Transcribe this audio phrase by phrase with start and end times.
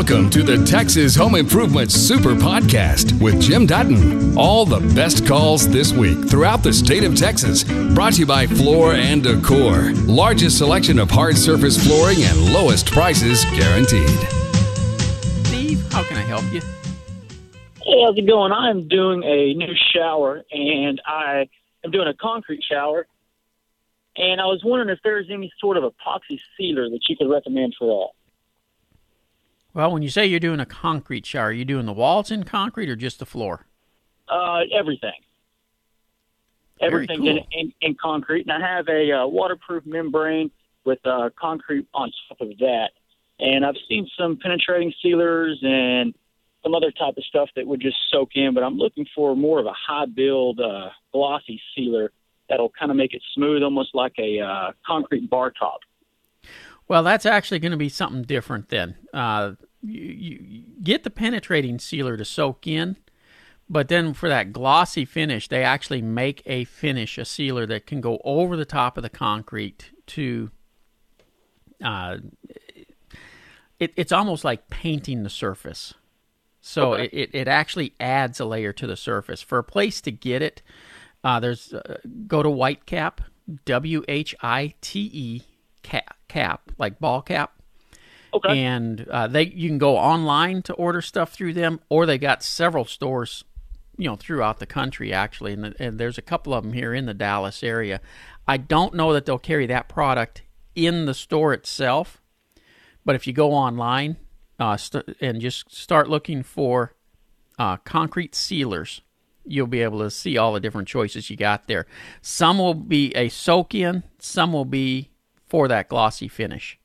[0.00, 4.34] Welcome to the Texas Home Improvement Super Podcast with Jim Dutton.
[4.34, 7.64] All the best calls this week throughout the state of Texas.
[7.64, 9.92] Brought to you by Floor and Decor.
[10.06, 14.08] Largest selection of hard surface flooring and lowest prices guaranteed.
[15.44, 16.62] Steve, how can I help you?
[17.82, 18.52] Hey, how's it going?
[18.52, 21.46] I'm doing a new shower, and I
[21.84, 23.06] am doing a concrete shower.
[24.16, 27.74] And I was wondering if there's any sort of epoxy sealer that you could recommend
[27.78, 28.19] for that.
[29.72, 32.42] Well, when you say you're doing a concrete shower, are you doing the walls in
[32.44, 33.66] concrete or just the floor?
[34.28, 35.12] Uh, everything.
[36.80, 37.28] Very Everything's cool.
[37.28, 40.50] in, in, in concrete, and I have a uh, waterproof membrane
[40.84, 42.90] with uh, concrete on top of that.
[43.38, 46.14] And I've seen some penetrating sealers and
[46.62, 49.60] some other type of stuff that would just soak in, but I'm looking for more
[49.60, 52.12] of a high build uh, glossy sealer
[52.48, 55.80] that'll kind of make it smooth, almost like a uh, concrete bar top.
[56.90, 58.96] Well, that's actually going to be something different then.
[59.14, 62.96] Uh, you, you get the penetrating sealer to soak in,
[63.68, 68.00] but then for that glossy finish, they actually make a finish, a sealer that can
[68.00, 70.50] go over the top of the concrete to.
[71.80, 72.16] Uh,
[73.78, 75.94] it, it's almost like painting the surface.
[76.60, 77.04] So Okay.
[77.04, 79.40] it, it, it actually adds a layer to the surface.
[79.40, 80.60] For a place to get it,
[81.22, 83.18] uh, there's uh, go to Whitecap,
[83.64, 85.42] W H I T E
[86.30, 87.52] cap, like ball cap,
[88.32, 88.56] Okay.
[88.60, 92.42] and uh, they you can go online to order stuff through them, or they got
[92.44, 93.44] several stores,
[93.98, 97.06] you know, throughout the country actually, and, and there's a couple of them here in
[97.06, 98.00] the Dallas area.
[98.46, 100.42] I don't know that they'll carry that product
[100.76, 102.22] in the store itself,
[103.04, 104.16] but if you go online
[104.60, 106.94] uh, st- and just start looking for
[107.58, 109.02] uh, concrete sealers,
[109.44, 111.86] you'll be able to see all the different choices you got there.
[112.22, 115.10] Some will be a soak in, some will be
[115.50, 116.78] for that glossy finish.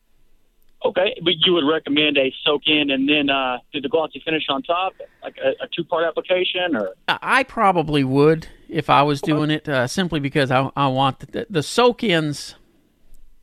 [0.83, 4.43] Okay, but you would recommend a soak in and then uh, do the glossy finish
[4.49, 9.21] on top, like a, a two part application, or I probably would if I was
[9.21, 12.55] doing it, uh, simply because I, I want the, the soak ins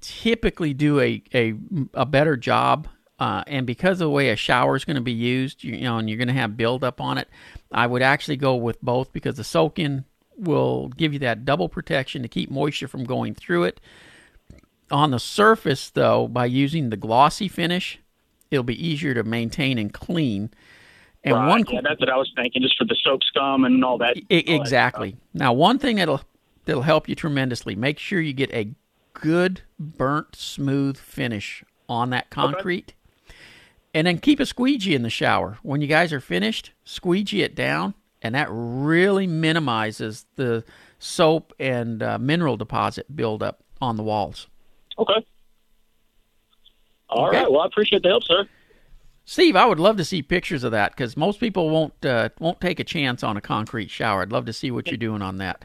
[0.01, 1.55] typically do a, a,
[1.95, 2.89] a better job.
[3.19, 5.83] Uh, and because of the way a shower is going to be used, you, you
[5.83, 7.29] know, and you're going to have buildup on it,
[7.71, 10.05] I would actually go with both because the soak in
[10.37, 13.81] will give you that double protection to keep moisture from going through it.
[14.93, 17.99] On the surface, though, by using the glossy finish,
[18.51, 20.51] it'll be easier to maintain and clean.
[21.25, 23.83] And Right, one yeah, that's what I was thinking, just for the soap scum and
[23.85, 24.17] all that.
[24.17, 25.17] All that exactly.
[25.33, 26.21] Now, one thing that'll
[26.67, 28.75] that'll help you tremendously: make sure you get a
[29.15, 32.95] good burnt smooth finish on that concrete,
[33.95, 35.59] and then keep a squeegee in the shower.
[35.63, 40.65] When you guys are finished, squeegee it down, and that really minimizes the
[40.99, 44.49] soap and uh, mineral deposit buildup on the walls.
[45.03, 45.27] Okay.
[47.09, 47.39] All Okay.
[47.39, 47.51] right.
[47.51, 48.47] Well, I appreciate the help, sir.
[49.25, 52.61] Steve, I would love to see pictures of that because most people won't uh, won't
[52.61, 54.23] take a chance on a concrete shower.
[54.23, 55.65] I'd love to see what you're doing on that.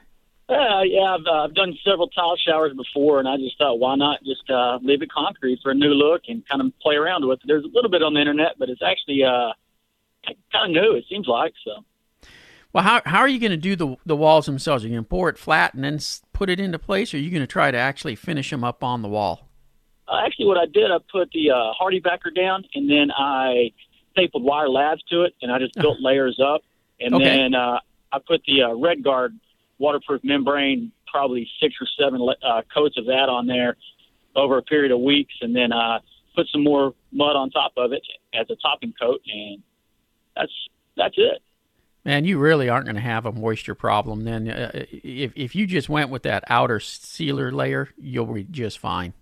[0.50, 3.96] Uh, yeah, I've, uh, I've done several tile showers before, and I just thought, why
[3.96, 7.28] not just uh, leave it concrete for a new look and kind of play around
[7.28, 7.48] with it.
[7.48, 9.52] There's a little bit on the internet, but it's actually uh,
[10.54, 10.94] kind of new.
[10.96, 11.84] It seems like so.
[12.74, 14.84] Well, how how are you going to do the the walls themselves?
[14.84, 16.00] Are you going to pour it flat and then
[16.34, 18.84] put it into place, or are you going to try to actually finish them up
[18.84, 19.50] on the wall?
[20.08, 23.72] Uh, actually, what I did, I put the uh, HardieBacker down, and then I
[24.12, 26.62] stapled wire lath to it, and I just built layers up,
[27.00, 27.26] and Okay.
[27.26, 27.80] then uh,
[28.12, 29.38] I put the uh, RedGard
[29.80, 33.76] waterproof membrane, probably six or seven uh, coats of that on there
[34.36, 36.00] over a period of weeks, and then uh,
[36.36, 38.02] put some more mud on top of it
[38.34, 39.62] as a topping coat, and
[40.36, 40.52] that's
[40.96, 41.42] that's it.
[42.08, 44.24] Man, you really aren't going to have a moisture problem.
[44.24, 48.80] Then, uh, if if you just went with that outer sealer layer, you'll be just
[48.80, 49.14] fine.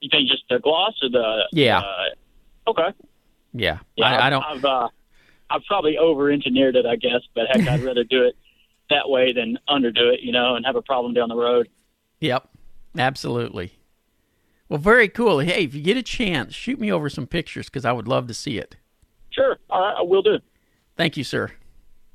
[0.00, 1.80] You think just the gloss or the Yeah.
[1.80, 2.96] Uh, okay.
[3.52, 4.44] Yeah, Yeah, I, I don't.
[4.44, 4.88] I've uh,
[5.50, 8.36] I've probably over engineered it, I guess, but heck, I'd rather do it
[8.90, 11.68] that way than underdo it, you know, and have a problem down the road.
[12.20, 12.48] Yep,
[12.96, 13.72] absolutely.
[14.68, 15.40] Well, very cool.
[15.40, 18.28] Hey, if you get a chance, shoot me over some pictures because I would love
[18.28, 18.76] to see it.
[19.30, 19.58] Sure.
[19.68, 20.38] All right, I will do.
[20.96, 21.50] Thank you, sir.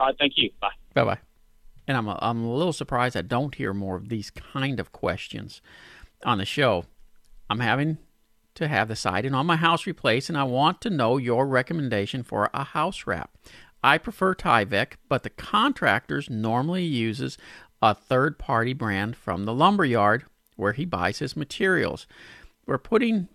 [0.04, 0.50] All right, thank you.
[0.60, 0.68] Bye.
[0.94, 1.18] Bye bye.
[1.88, 4.92] And I'm a, I'm a little surprised I don't hear more of these kind of
[4.92, 5.62] questions
[6.26, 6.84] on the show.
[7.50, 8.00] I'm having
[8.56, 12.22] to have the siding on my house replaced, and I want to know your recommendation
[12.22, 13.32] for a house wrap.
[13.82, 17.38] I prefer Tyvek, but the contractors normally uses
[17.82, 20.26] a third party brand from the lumber yard
[20.58, 22.08] where he buys his materials.
[22.66, 23.30] We're putting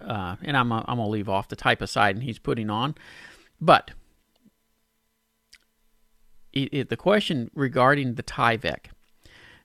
[0.00, 2.96] uh, and I'm, I'm going to leave off the type of siding he's putting on.
[3.60, 3.92] But
[6.54, 8.86] it, it, the question regarding the Tyvek,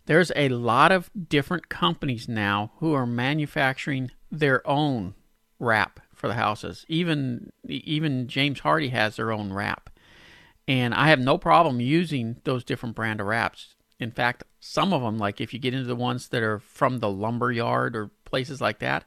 [0.05, 5.13] there's a lot of different companies now who are manufacturing their own
[5.59, 6.85] wrap for the houses.
[6.89, 9.89] Even even James Hardie has their own wrap,
[10.67, 13.75] and I have no problem using those different brand of wraps.
[13.99, 16.99] In fact, some of them, like if you get into the ones that are from
[16.99, 19.05] the lumber yard or places like that,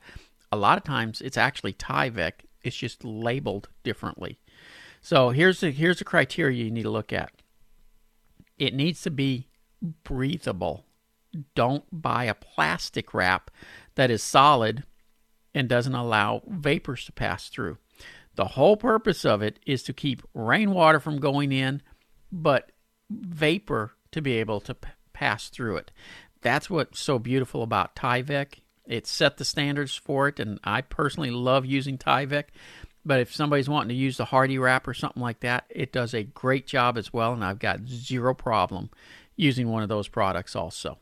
[0.51, 2.33] a lot of times it's actually Tyvek.
[2.63, 4.39] It's just labeled differently.
[5.01, 7.33] So here's the here's the criteria you need to look at.
[8.63, 9.49] It needs to be
[10.05, 10.85] breathable.
[11.57, 13.51] Don't buy a plastic wrap
[13.97, 14.85] that is solid
[15.53, 17.79] and doesn't allow vapors to pass through.
[18.37, 21.83] The whole purpose of it is to keep rainwater from going in,
[22.31, 22.71] but
[23.11, 25.91] vapor to be able to p- pass through it.
[26.41, 28.61] That's what's so beautiful about Tyvek.
[28.87, 32.45] It set the standards for it, and I personally love using Tyvek.
[33.05, 36.15] But if somebody's wanting to use the Hardie wrap or something like that, it does
[36.15, 38.91] a great job as well, and I've got zero problem
[39.37, 40.99] using one of those products also.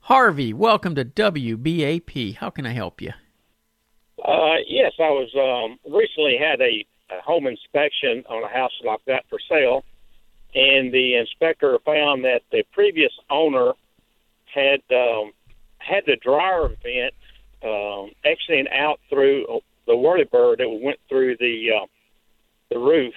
[0.00, 2.36] Harvey, welcome to WBAP.
[2.36, 3.12] How can I help you?
[4.22, 9.00] Uh, yes, I was um, recently had a, a home inspection on a house like
[9.06, 9.84] that for sale,
[10.54, 13.72] and the inspector found that the previous owner
[14.46, 15.32] had um,
[15.78, 17.14] had the dryer vent
[17.62, 21.86] um, exiting out through the whirlybird that went through the uh,
[22.70, 23.14] the roof,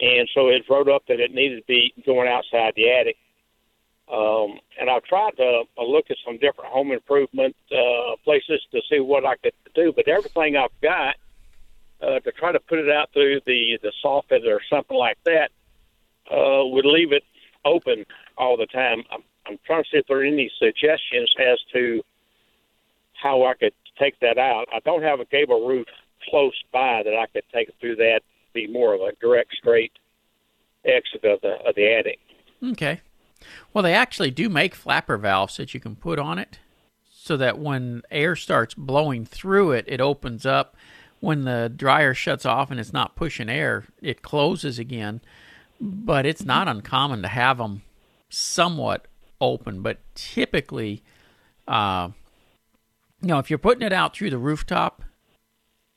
[0.00, 3.16] and so it wrote up that it needed to be going outside the attic.
[4.12, 8.82] Um, and I've tried to uh, look at some different home improvement uh, places to
[8.90, 11.16] see what I could do, but everything I've got
[12.02, 15.50] uh, to try to put it out through the the soffit or something like that
[16.30, 17.22] uh, would leave it
[17.64, 18.04] open
[18.36, 19.04] all the time.
[19.10, 22.02] I'm, I'm trying to see if there are any suggestions as to
[23.14, 24.66] how I could take that out.
[24.72, 25.86] I don't have a gable roof
[26.28, 28.20] close by that I could take through that.
[28.52, 29.92] Be more of a direct, straight
[30.84, 32.18] exit of the of the attic.
[32.62, 33.00] Okay.
[33.72, 36.58] Well, they actually do make flapper valves that you can put on it
[37.24, 40.76] so that when air starts blowing through it, it opens up.
[41.20, 45.22] When the dryer shuts off and it's not pushing air, it closes again.
[45.80, 47.82] But it's not uncommon to have them
[48.28, 49.06] somewhat
[49.40, 49.80] open.
[49.80, 51.02] But typically,
[51.66, 52.10] uh,
[53.22, 55.02] know, if you're putting it out through the rooftop,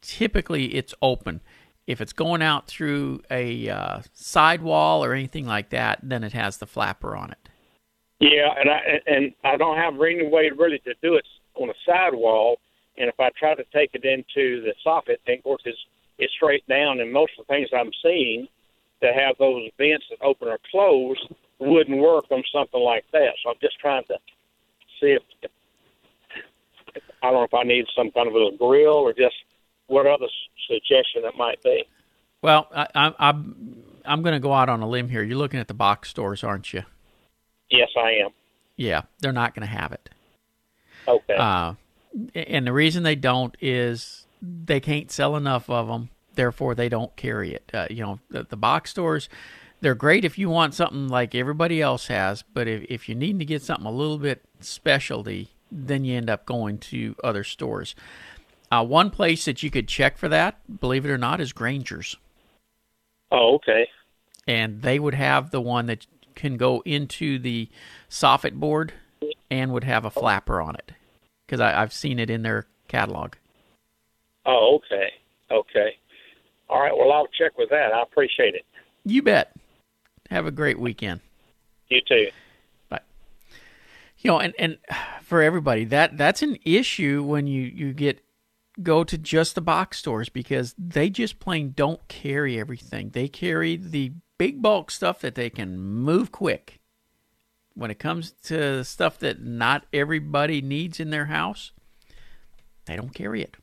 [0.02, 1.42] typically it's open.
[1.86, 6.58] If it's going out through a uh, sidewall or anything like that, then it has
[6.58, 7.50] the flapper on it.
[8.20, 11.26] Yeah, and I and I don't have any way really to do it
[11.56, 12.58] on a sidewall.
[12.98, 15.78] And if I try to take it into the soffit, then of course it's
[16.18, 17.00] it's straight down.
[17.00, 18.48] And most of the things I'm seeing
[19.02, 21.18] that have those vents that open or close
[21.60, 23.34] wouldn't work on something like that.
[23.44, 24.18] So I'm just trying to
[25.00, 25.52] see if, if
[27.22, 29.36] I don't know if I need some kind of a grill or just
[29.88, 30.28] what other
[30.68, 31.84] suggestion it might be.
[32.42, 35.24] Well, I, I, I'm I'm going to go out on a limb here.
[35.24, 36.84] You're looking at the box stores, aren't you?
[37.70, 38.30] Yes, I am.
[38.76, 40.10] Yeah, they're not going to have it.
[41.08, 41.36] Okay.
[41.36, 41.74] Uh,
[42.34, 46.10] and the reason they don't is they can't sell enough of them.
[46.36, 47.70] Therefore, they don't carry it.
[47.74, 49.28] Uh, you know, the, the, box stores,
[49.82, 52.44] they're great if you want something like everybody else has.
[52.54, 56.30] But if, if you need to get something a little bit specialty, then you end
[56.30, 57.96] up going to other stores.
[58.72, 62.18] Uh, one place that you could check for that, believe it or not, is Grainger's.
[63.32, 63.88] Oh, okay.
[64.48, 66.06] And they would have the one that
[66.36, 67.70] can go into the
[68.10, 68.94] soffit board
[69.50, 70.92] and would have a flapper on it
[71.46, 73.34] because I've seen it in their catalog.
[74.46, 75.12] Oh, okay.
[75.52, 75.98] Okay.
[76.70, 76.96] All right.
[76.96, 77.94] Well, I'll check with that.
[77.94, 78.66] I appreciate it.
[79.06, 79.54] You bet.
[80.30, 81.22] Have a great weekend.
[81.90, 82.28] You too.
[84.20, 84.78] You know, and, and
[85.22, 88.24] for everybody, that that's an issue when you, you get
[88.82, 93.10] go to just the box stores because they just plain don't carry everything.
[93.10, 96.80] They carry the big bulk stuff that they can move quick.
[97.74, 101.72] When it comes to stuff that not everybody needs in their house,
[102.86, 103.56] they don't carry it.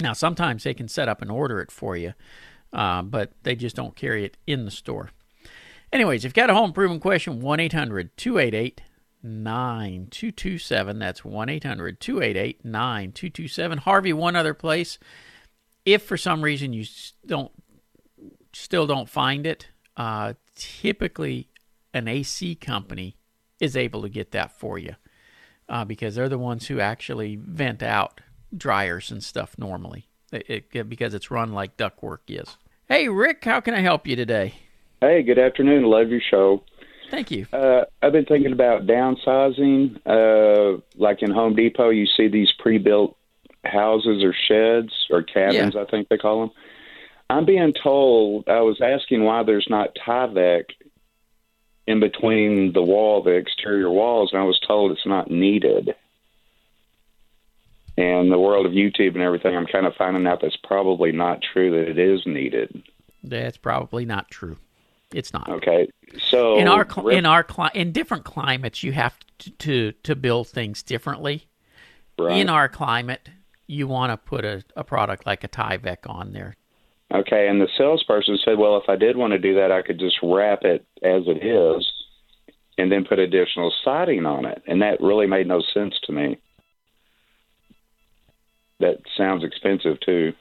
[0.00, 2.14] Now, sometimes they can set up and order it for you,
[2.72, 5.10] uh, but they just don't carry it in the store.
[5.92, 8.82] Anyways, if you've got a home improvement question, 1 800 288
[9.22, 10.98] 9227.
[10.98, 13.78] That's 1 800 288 9227.
[13.78, 14.98] Harvey, one other place.
[15.84, 16.84] If for some reason you
[17.24, 17.52] don't
[18.52, 21.48] still don't find it, uh, typically
[21.94, 23.16] an AC company
[23.60, 24.96] is able to get that for you
[25.68, 28.20] uh, because they're the ones who actually vent out
[28.56, 32.56] dryers and stuff normally it, it, because it's run like ductwork is.
[32.88, 34.54] Hey, Rick, how can I help you today?
[35.00, 35.84] Hey, good afternoon.
[35.84, 36.62] Love your show.
[37.10, 37.46] Thank you.
[37.52, 40.00] Uh, I've been thinking about downsizing.
[40.06, 43.16] Uh, like in Home Depot, you see these pre-built
[43.64, 45.82] houses or sheds or cabins, yeah.
[45.82, 46.50] I think they call them.
[47.28, 50.66] I'm being told, I was asking why there's not Tyvek
[51.86, 55.94] in between the wall, the exterior walls, and I was told it's not needed.
[57.98, 61.40] And the world of YouTube and everything, I'm kind of finding out that's probably not
[61.42, 61.70] true.
[61.70, 62.82] That it is needed.
[63.24, 64.58] That's probably not true.
[65.12, 65.48] It's not.
[65.48, 65.88] Okay.
[66.30, 70.16] So in our cl- in our cli- in different climates, you have to to, to
[70.16, 71.48] build things differently.
[72.18, 72.38] right.
[72.38, 73.28] In our climate,
[73.66, 76.56] you want to put a, a product like a Tyvek on there.
[77.14, 79.98] Okay, and the salesperson said, well, if I did want to do that, I could
[80.00, 81.86] just wrap it as it is
[82.78, 84.60] and then put additional siding on it.
[84.66, 86.38] And that really made no sense to me.
[88.80, 90.32] That sounds expensive, too.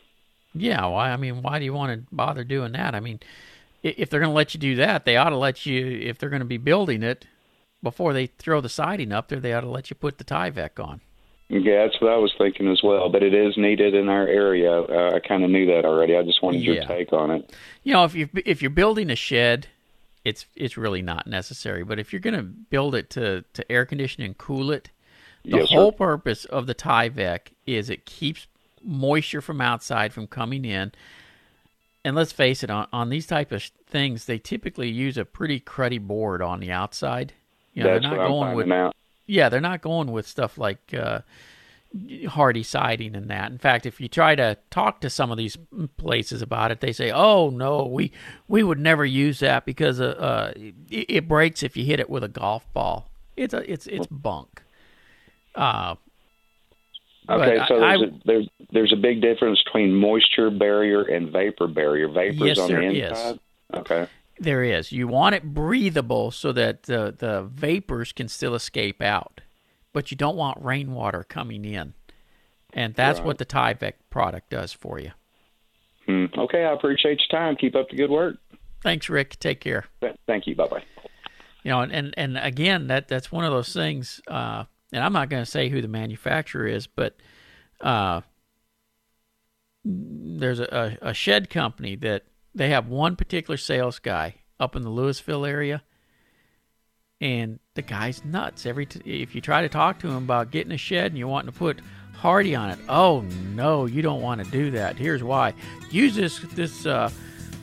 [0.53, 1.11] Yeah, why?
[1.11, 2.95] I mean, why do you want to bother doing that?
[2.95, 3.19] I mean,
[3.89, 5.85] if they're going to let you do that, they ought to let you.
[5.85, 7.25] If they're going to be building it
[7.83, 10.83] before they throw the siding up there, they ought to let you put the Tyvek
[10.83, 11.01] on.
[11.47, 13.09] Yeah, that's what I was thinking as well.
[13.09, 14.81] But it is needed in our area.
[14.81, 16.15] Uh, I kind of knew that already.
[16.15, 17.53] I just wanted your take on it.
[17.83, 19.67] You know, if you if you're building a shed,
[20.23, 21.83] it's it's really not necessary.
[21.83, 24.89] But if you're going to build it to to air condition and cool it,
[25.43, 25.75] the Yes, sir.
[25.75, 28.47] whole purpose of the Tyvek is it keeps
[28.81, 30.93] moisture from outside from coming in.
[32.05, 35.25] And let's face it, on, on these type of sh- things, they typically use a
[35.25, 37.33] pretty cruddy board on the outside.
[37.73, 38.95] You know, that's they're what not going with out.
[39.25, 41.21] yeah, they're not going with stuff like uh,
[41.97, 43.51] Hardie siding and that.
[43.51, 45.57] In fact, if you try to talk to some of these
[45.97, 48.11] places about it, they say, "Oh no, we
[48.47, 52.09] we would never use that because uh, uh, it, it breaks if you hit it
[52.09, 53.09] with a golf ball.
[53.35, 54.61] It's a it's it's bunk."
[55.55, 55.95] Uh,
[57.29, 62.07] Okay, so there's, a, there's there's a big difference between moisture barrier and vapor barrier.
[62.07, 63.09] Vapors Yes, on the is.
[63.09, 63.39] inside.
[63.73, 64.07] Okay.
[64.39, 64.91] There is.
[64.91, 69.41] You want it breathable so that the the vapors can still escape out,
[69.93, 71.93] but you don't want rainwater coming in,
[72.73, 73.25] and that's Right.
[73.27, 75.11] what the Tyvek product does for you.
[76.05, 76.25] Hmm.
[76.37, 77.55] Okay, I appreciate your time.
[77.55, 78.35] Keep up the good work.
[78.83, 79.39] Thanks, Rick.
[79.39, 79.85] Take care.
[80.27, 80.55] Thank you.
[80.55, 80.83] Bye bye.
[81.63, 84.21] You know, and and, and again, that that's one of those things.
[84.27, 87.17] Uh, and I'm not going to say who the manufacturer is, but
[87.81, 88.21] uh,
[89.83, 92.23] there's a, a, shed company that
[92.55, 95.83] they have one particular sales guy up in the Lewisville area,
[97.19, 98.65] and the guy's nuts.
[98.65, 101.27] Every t- if you try to talk to him about getting a shed and you're
[101.27, 101.81] wanting to put
[102.17, 103.19] Hardie on it, oh
[103.53, 104.97] no, you don't want to do that.
[104.97, 105.53] Here's why:
[105.91, 107.09] use this this uh,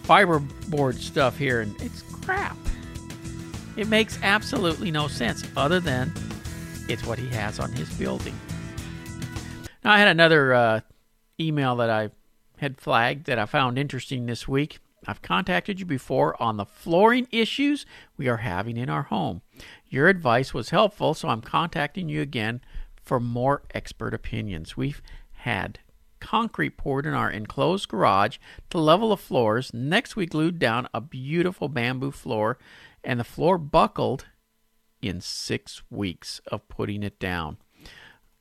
[0.03, 2.59] fiberboard stuff here, and it's crap.
[3.79, 6.13] It makes absolutely no sense other than
[6.93, 8.39] it's what he has on his building.
[9.83, 10.81] Now, I had another uh,
[11.41, 12.11] email that I
[12.59, 14.79] had flagged that I found interesting this week.
[15.07, 19.43] I've contacted you before on the flooring issues we are having in our home.
[19.89, 22.61] Your advice was helpful, so I'm contacting you again
[23.03, 24.77] for more expert opinions.
[24.77, 25.81] We've had
[26.21, 28.37] concrete poured in our enclosed garage
[28.71, 29.75] to level the floors.
[29.75, 32.59] Next, we glued down a beautiful bamboo floor,
[33.03, 34.27] and the floor buckled
[35.03, 37.59] in six weeks of putting it down.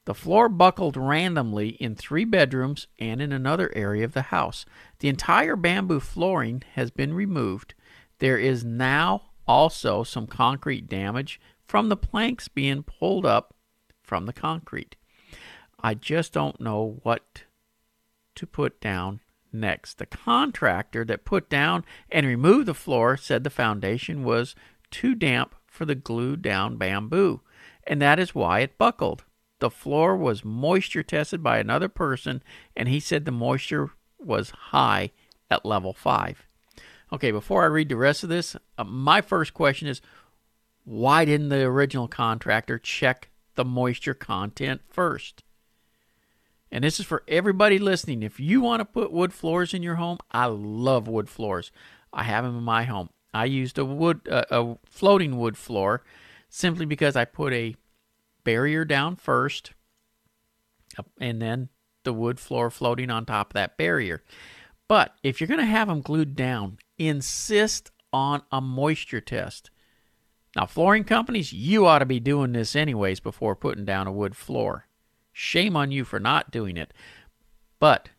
[0.06, 4.66] The floor buckled randomly in three bedrooms and in another area of the house.
[5.00, 7.74] The entire bamboo flooring has been removed.
[8.20, 13.54] There is now also some concrete damage from the planks being pulled up
[14.02, 14.96] from the concrete.
[15.80, 17.44] I just don't know what
[18.36, 19.20] to put down
[19.54, 19.98] next.
[19.98, 24.56] The contractor that put down and removed the floor said the foundation was
[24.90, 27.42] too damp for the glued down bamboo,
[27.88, 29.24] and that is why it buckled.
[29.58, 32.44] The floor was moisture tested by another person,
[32.78, 35.10] and he said the moisture was high
[35.50, 36.46] at level 5.
[37.12, 40.02] Okay, before I read the rest of this, uh, my first question is
[40.84, 45.42] why didn't the original contractor check the moisture content first?
[46.72, 48.22] And this is for everybody listening.
[48.22, 51.72] If you want to put wood floors in your home, I love wood floors.
[52.14, 53.10] I have them in my home.
[53.34, 56.04] I used a wood uh, a floating wood floor
[56.50, 57.76] simply because I put a
[58.44, 59.74] barrier down first
[61.20, 61.70] and then
[62.04, 64.24] the wood floor floating on top of that barrier.
[64.88, 69.70] But if you're going to have them glued down, insist on a moisture test.
[70.56, 74.36] Now, flooring companies, you ought to be doing this anyways before putting down a wood
[74.36, 74.88] floor.
[75.32, 76.94] Shame on you for not doing it.
[77.80, 78.10] But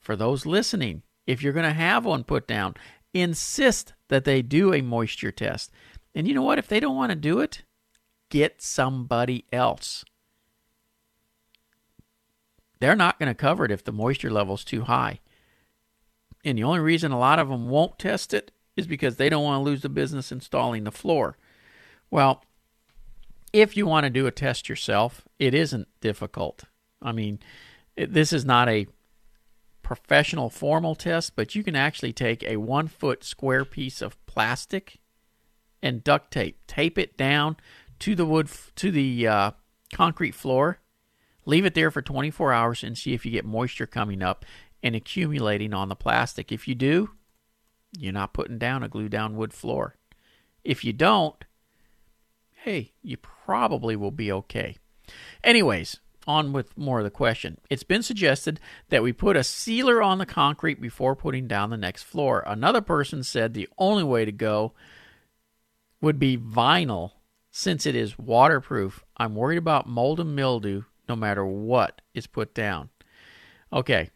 [0.00, 2.76] for those listening, if you're going to have one put down,
[3.20, 5.70] insist that they do a moisture test.
[6.14, 6.58] And you know what?
[6.58, 7.62] If they don't want to do it,
[8.30, 10.04] get somebody else.
[12.80, 15.20] They're not going to cover it if the moisture level's too high.
[16.44, 19.44] And the only reason a lot of them won't test it is because they don't
[19.44, 21.36] want to lose the business installing the floor.
[22.10, 22.44] Well,
[23.52, 26.64] if you want to do a test yourself, it isn't difficult.
[27.00, 27.38] I mean,
[27.96, 28.86] it, this is not a
[29.86, 34.98] professional formal test, but you can actually take a one foot square piece of plastic
[35.82, 37.56] and duct tape, tape it down
[38.00, 39.50] to the wood to the uh,
[39.92, 40.80] concrete floor,
[41.46, 44.44] Leave it there for 24 hours and see if you get moisture coming up
[44.82, 46.50] and accumulating on the plastic.
[46.50, 47.10] If you do,
[47.96, 49.94] you're not putting down a glue down wood floor.
[50.64, 51.36] If you don't,
[52.50, 54.76] hey, you probably will be okay.
[55.44, 57.58] Anyways, on with more of the question.
[57.70, 61.76] It's been suggested that we put a sealer on the concrete before putting down the
[61.76, 62.42] next floor.
[62.46, 64.72] Another person said the only way to go
[66.00, 67.12] would be vinyl
[67.50, 69.04] since it is waterproof.
[69.16, 72.90] I'm worried about mold and mildew no matter what is put down.
[73.72, 74.10] Okay,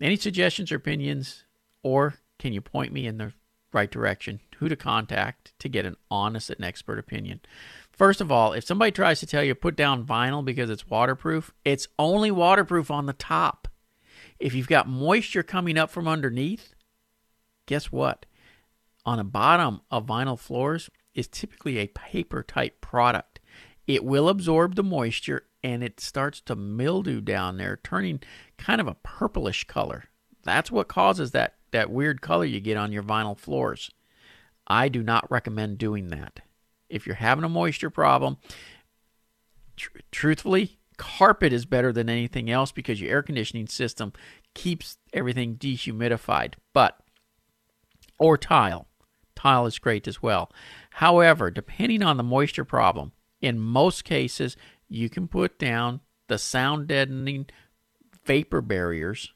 [0.00, 1.44] any suggestions or opinions,
[1.82, 3.32] or can you point me in the
[3.72, 4.40] right direction?
[4.58, 7.40] Who to contact to get an honest and expert opinion?
[8.00, 11.52] First of all, if somebody tries to tell you put down vinyl because it's waterproof,
[11.66, 13.68] it's only waterproof on the top.
[14.38, 16.72] If you've got moisture coming up from underneath,
[17.66, 18.24] guess what?
[19.04, 23.38] On the bottom of vinyl floors is typically a paper type product.
[23.86, 28.20] It will absorb the moisture and it starts to mildew down there, turning
[28.56, 30.04] kind of a purplish color.
[30.42, 33.90] That's what causes that, that weird color you get on your vinyl floors.
[34.66, 36.40] I do not recommend doing that
[36.90, 38.36] if you're having a moisture problem,
[39.76, 44.12] tr- truthfully, carpet is better than anything else because your air conditioning system
[44.54, 46.54] keeps everything dehumidified.
[46.74, 46.98] But
[48.18, 48.86] or tile.
[49.34, 50.52] Tile is great as well.
[50.90, 54.56] However, depending on the moisture problem, in most cases
[54.88, 57.46] you can put down the sound deadening
[58.24, 59.32] vapor barriers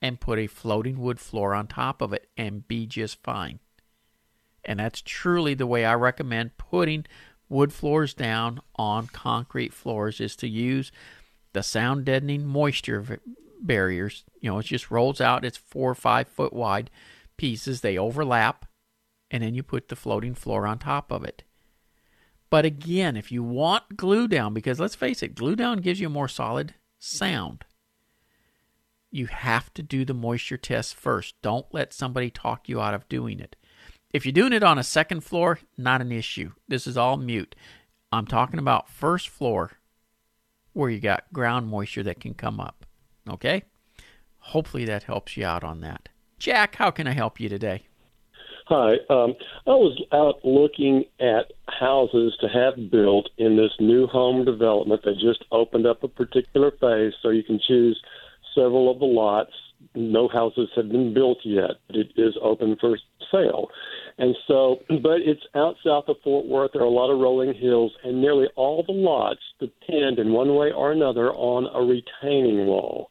[0.00, 3.58] and put a floating wood floor on top of it and be just fine.
[4.66, 7.06] And that's truly the way I recommend putting
[7.48, 10.92] wood floors down on concrete floors is to use
[11.52, 13.20] the sound deadening moisture
[13.60, 14.24] barriers.
[14.40, 16.90] You know, it just rolls out, it's four or five foot wide
[17.36, 18.66] pieces, they overlap,
[19.30, 21.44] and then you put the floating floor on top of it.
[22.50, 26.08] But again, if you want glue down, because let's face it, glue down gives you
[26.08, 27.64] a more solid sound.
[29.10, 31.34] You have to do the moisture test first.
[31.42, 33.56] Don't let somebody talk you out of doing it.
[34.16, 36.52] If you're doing it on a second floor, not an issue.
[36.68, 37.54] This is all mute.
[38.10, 39.72] I'm talking about first floor
[40.72, 42.86] where you got ground moisture that can come up.
[43.28, 43.64] Okay?
[44.38, 46.08] Hopefully that helps you out on that.
[46.38, 47.88] Jack, how can I help you today?
[48.68, 48.92] Hi.
[49.10, 49.34] Um,
[49.66, 55.18] I was out looking at houses to have built in this new home development that
[55.20, 58.00] just opened up a particular phase, so you can choose
[58.54, 59.52] several of the lots
[59.94, 61.72] no houses have been built yet.
[61.88, 62.98] It is open for
[63.32, 63.68] sale.
[64.18, 66.72] And so, but it's out south of Fort Worth.
[66.72, 70.54] There are a lot of rolling hills, and nearly all the lots depend in one
[70.54, 73.10] way or another on a retaining wall.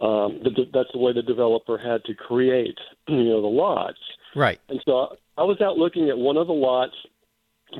[0.00, 3.98] Um, the, that's the way the developer had to create, you know, the lots.
[4.34, 4.60] Right.
[4.68, 6.94] And so I was out looking at one of the lots,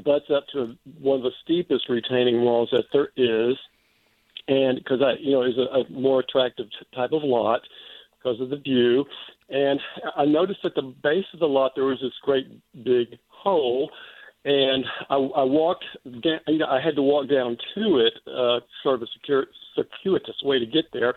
[0.04, 3.56] butts up to one of the steepest retaining walls that there is,
[4.46, 7.62] and because I, you know, is a, a more attractive type of lot
[8.22, 9.04] because of the view.
[9.48, 9.80] And
[10.16, 12.46] I noticed at the base of the lot there was this great
[12.84, 13.90] big hole,
[14.44, 15.84] and I, I walked.
[16.04, 20.36] You know, I had to walk down to it, uh, sort of a secure, circuitous
[20.42, 21.14] way to get there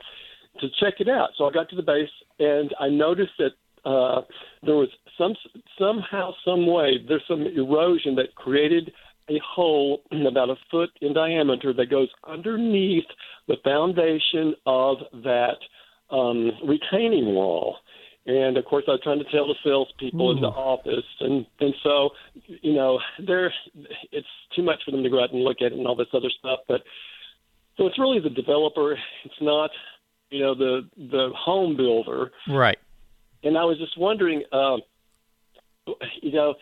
[0.59, 1.29] to check it out.
[1.37, 3.51] So I got to the base, and I noticed that
[3.89, 4.21] uh,
[4.63, 5.35] there was some
[5.77, 8.91] somehow, some way, there's some erosion that created
[9.29, 13.05] a hole about a foot in diameter that goes underneath
[13.47, 15.57] the foundation of that
[16.09, 17.77] um, retaining wall.
[18.27, 21.75] And of course, I was trying to tell the salespeople in the office, and and
[21.83, 22.09] so
[22.47, 23.53] you know, there
[24.11, 26.07] it's too much for them to go out and look at it and all this
[26.11, 26.61] other stuff.
[26.67, 26.81] But
[27.77, 28.93] so it's really the developer.
[29.25, 29.69] It's not
[30.31, 32.79] you know the the home builder, right?
[33.43, 34.81] And I was just wondering, um,
[36.23, 36.55] you know,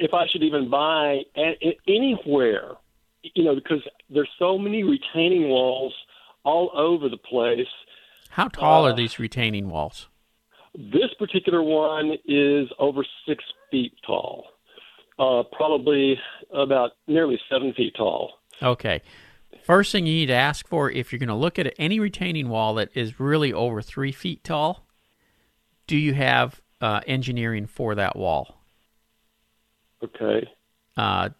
[0.00, 1.20] if I should even buy
[1.86, 2.72] anywhere,
[3.22, 5.94] you know, because there's so many retaining walls
[6.44, 7.66] all over the place
[8.30, 10.08] how tall uh, are these retaining walls?
[10.74, 14.44] This particular one is over six feet tall,
[15.18, 16.18] uh, probably
[16.54, 18.32] about nearly seven feet tall.
[18.62, 19.02] Okay.
[19.64, 22.48] First thing you need to ask for if you're going to look at any retaining
[22.48, 24.86] wall that is really over three feet tall,
[25.86, 28.62] do you have uh, engineering for that wall?
[30.02, 30.48] Okay.
[30.96, 31.30] Uh,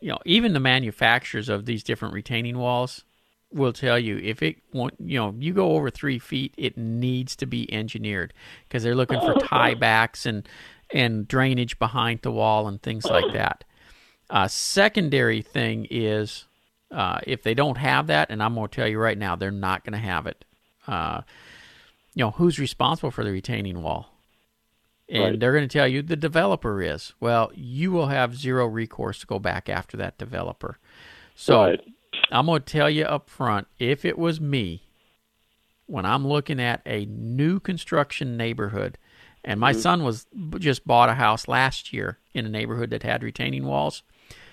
[0.00, 3.04] you know, even the manufacturers of these different retaining walls,
[3.52, 7.34] will tell you if it want you know you go over three feet it needs
[7.34, 8.34] to be engineered
[8.68, 10.48] because they're looking for tiebacks and
[10.92, 13.64] and drainage behind the wall and things like that.
[14.30, 16.46] Uh, secondary thing is
[16.90, 19.50] uh, if they don't have that and i'm going to tell you right now they're
[19.50, 20.44] not going to have it.
[20.86, 21.22] Uh,
[22.14, 24.14] you know who's responsible for the retaining wall?
[25.10, 25.40] And right.
[25.40, 27.14] they're going to tell you the developer is.
[27.18, 30.78] Well you will have zero recourse to go back after that developer.
[31.34, 31.80] So right
[32.30, 34.82] I'm going to tell you up front if it was me,
[35.86, 38.98] when I'm looking at a new construction neighborhood,
[39.44, 39.80] and my mm-hmm.
[39.80, 40.26] son was
[40.58, 44.02] just bought a house last year in a neighborhood that had retaining walls.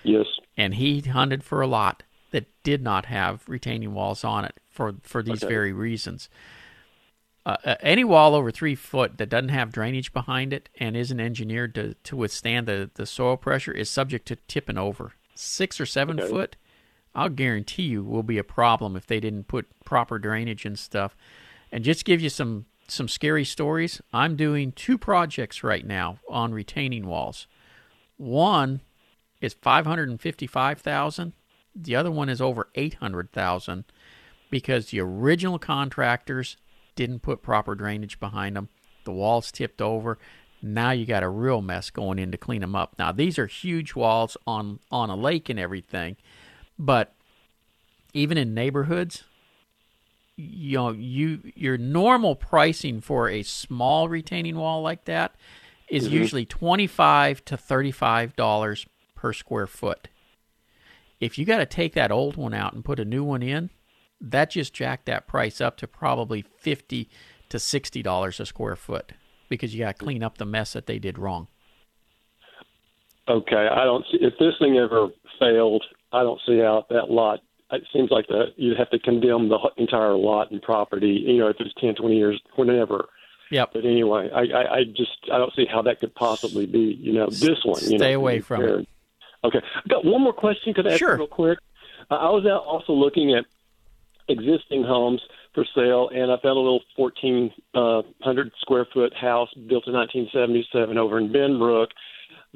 [0.02, 0.26] Yes.
[0.56, 4.94] And he hunted for a lot that did not have retaining walls on it for
[5.02, 5.52] for these okay.
[5.52, 6.28] very reasons.
[7.44, 11.20] Uh, uh, any wall over three foot that doesn't have drainage behind it and isn't
[11.20, 15.12] engineered to, to withstand the, the soil pressure is subject to tipping over.
[15.36, 16.28] Six or seven okay.
[16.28, 16.56] foot,
[17.16, 21.16] I'll guarantee you, will be a problem if they didn't put proper drainage and stuff.
[21.72, 24.00] And just give you some some scary stories.
[24.12, 27.48] I'm doing two projects right now on retaining walls.
[28.16, 28.80] One
[29.40, 31.32] is 555,000.
[31.74, 33.84] The other one is over 800,000
[34.50, 36.56] because the original contractors
[36.94, 38.68] didn't put proper drainage behind them.
[39.04, 40.18] The walls tipped over.
[40.62, 42.94] Now you got a real mess going in to clean them up.
[42.98, 46.16] Now these are huge walls on on a lake and everything,
[46.78, 47.14] but
[48.12, 49.24] even in neighborhoods,
[50.36, 55.34] you know, you your normal pricing for a small retaining wall like that
[55.88, 56.14] is mm-hmm.
[56.16, 60.08] usually twenty five to thirty five dollars per square foot.
[61.20, 63.70] If you got to take that old one out and put a new one in,
[64.20, 67.08] that just jacked that price up to probably fifty
[67.48, 69.12] to sixty dollars a square foot
[69.48, 71.48] because you got to clean up the mess that they did wrong.
[73.28, 75.08] Okay, I don't see if this thing ever
[75.40, 75.84] failed.
[76.16, 77.40] I don't see how that lot.
[77.70, 81.24] It seems like the you'd have to condemn the entire lot and property.
[81.26, 83.06] You know, if it's 10, 20 years, whenever.
[83.50, 83.70] Yep.
[83.74, 86.96] But anyway, I, I, I just I don't see how that could possibly be.
[87.00, 87.80] You know, this one.
[87.82, 88.88] You Stay know, away from it.
[89.44, 90.74] Okay, I got one more question.
[90.74, 91.16] Could I ask sure.
[91.16, 91.58] real quick?
[92.10, 93.44] Uh, I was out also looking at
[94.28, 95.20] existing homes
[95.54, 101.18] for sale, and I found a little 1,400 square foot house built in 1977 over
[101.18, 101.88] in Benbrook.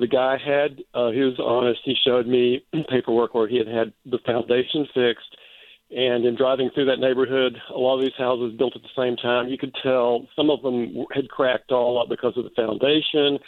[0.00, 1.80] The guy had, uh, he was honest.
[1.84, 5.36] He showed me paperwork where he had had the foundation fixed.
[5.90, 9.16] And in driving through that neighborhood, a lot of these houses built at the same
[9.16, 13.38] time, you could tell some of them had cracked all up because of the foundation.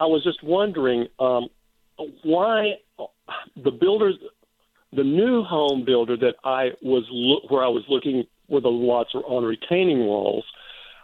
[0.00, 1.48] I was just wondering um,
[2.22, 2.74] why
[3.62, 4.14] the builders
[4.94, 9.14] the new home builder that I was lo- where I was looking where the lots
[9.14, 10.44] are on retaining walls,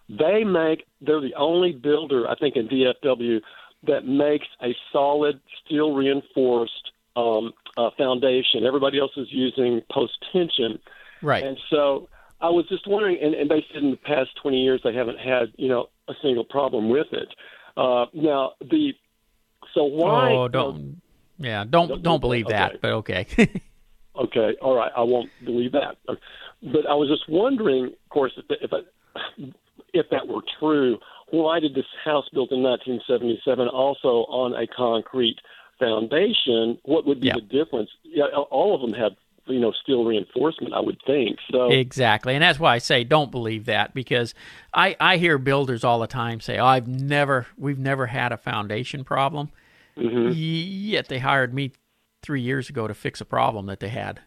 [0.09, 3.41] they make they're the only builder I think in DFW
[3.87, 8.67] that makes a solid steel reinforced um, uh, foundation.
[8.67, 10.79] Everybody else is using post tension,
[11.23, 11.45] right?
[11.45, 12.09] And so
[12.41, 15.19] I was just wondering, and, and they said in the past 20 years they haven't
[15.19, 17.29] had you know a single problem with it.
[17.77, 18.93] Uh, now the
[19.75, 20.33] so why?
[20.33, 21.01] Oh, don't.
[21.39, 22.79] yeah, don't don't, don't believe that, okay.
[22.81, 23.63] but okay.
[24.19, 25.97] Okay, all right, I won't believe that.
[26.07, 29.53] But I was just wondering, of course, if if, I,
[29.95, 30.99] if that were true,
[31.31, 35.39] why did this house built in 1977 also on a concrete
[35.79, 36.79] foundation?
[36.85, 37.35] What would be yeah.
[37.35, 37.91] the difference?
[38.05, 39.13] Yeah, all of them have
[39.47, 43.31] you know steel reinforcement i would think so exactly and that's why i say don't
[43.31, 44.35] believe that because
[44.75, 48.37] i i hear builders all the time say oh i've never we've never had a
[48.37, 49.51] foundation problem
[49.97, 50.33] mm-hmm.
[50.35, 51.73] yet they hired me
[52.23, 54.21] three years ago to fix a problem that they had.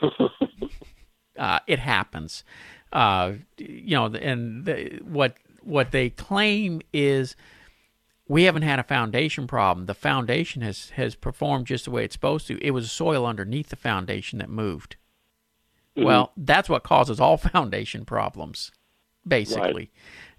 [1.38, 2.44] uh, it happens,
[2.92, 7.36] uh, you know, and the, what what they claim is
[8.28, 9.86] we haven't had a foundation problem.
[9.86, 12.58] The foundation has has performed just the way it's supposed to.
[12.64, 14.96] It was soil underneath the foundation that moved.
[15.96, 16.06] Mm-hmm.
[16.06, 18.72] Well, that's what causes all foundation problems,
[19.26, 19.90] basically,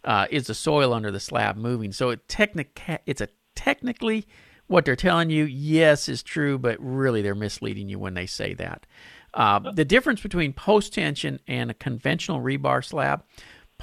[0.04, 0.24] right.
[0.24, 1.92] uh, is the soil under the slab moving.
[1.92, 4.26] So it technic it's a technically
[4.68, 8.54] what they're telling you, yes, is true, but really they're misleading you when they say
[8.56, 8.86] that.
[9.34, 13.24] Uh, the difference between post tension and a conventional rebar slab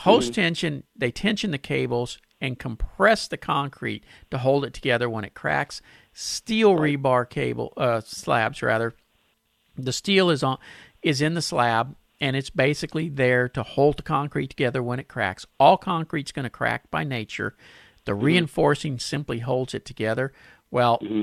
[0.00, 5.24] post tension, they tension the cables and compress the concrete to hold it together when
[5.24, 5.82] it cracks.
[6.12, 8.94] Steel rebar cable uh, slabs, rather,
[9.76, 10.58] the steel is on
[11.02, 15.08] is in the slab and it's basically there to hold the concrete together when it
[15.08, 15.46] cracks.
[15.58, 17.56] All concrete's going to crack by nature.
[18.04, 18.24] The mm-hmm.
[18.24, 20.32] reinforcing simply holds it together.
[20.70, 21.22] Well, mm-hmm.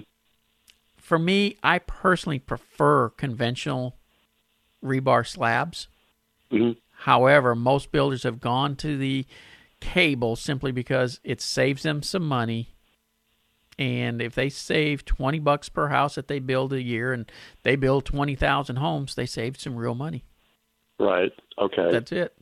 [0.97, 3.97] for me, I personally prefer conventional
[4.83, 5.87] rebar slabs.
[6.51, 6.79] Mm-hmm.
[7.07, 9.25] However, most builders have gone to the
[9.79, 12.75] cable simply because it saves them some money.
[13.79, 17.31] And if they save 20 bucks per house that they build a year and
[17.63, 20.25] they build 20,000 homes, they saved some real money.
[20.99, 21.31] Right.
[21.57, 21.91] Okay.
[21.93, 22.35] That's it.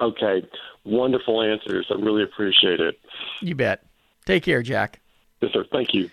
[0.00, 0.48] Okay.
[0.84, 1.86] Wonderful answers.
[1.90, 3.00] I really appreciate it.
[3.40, 3.84] You bet.
[4.26, 5.00] Take care, Jack.
[5.40, 5.64] Yes, sir.
[5.72, 6.08] Thank you.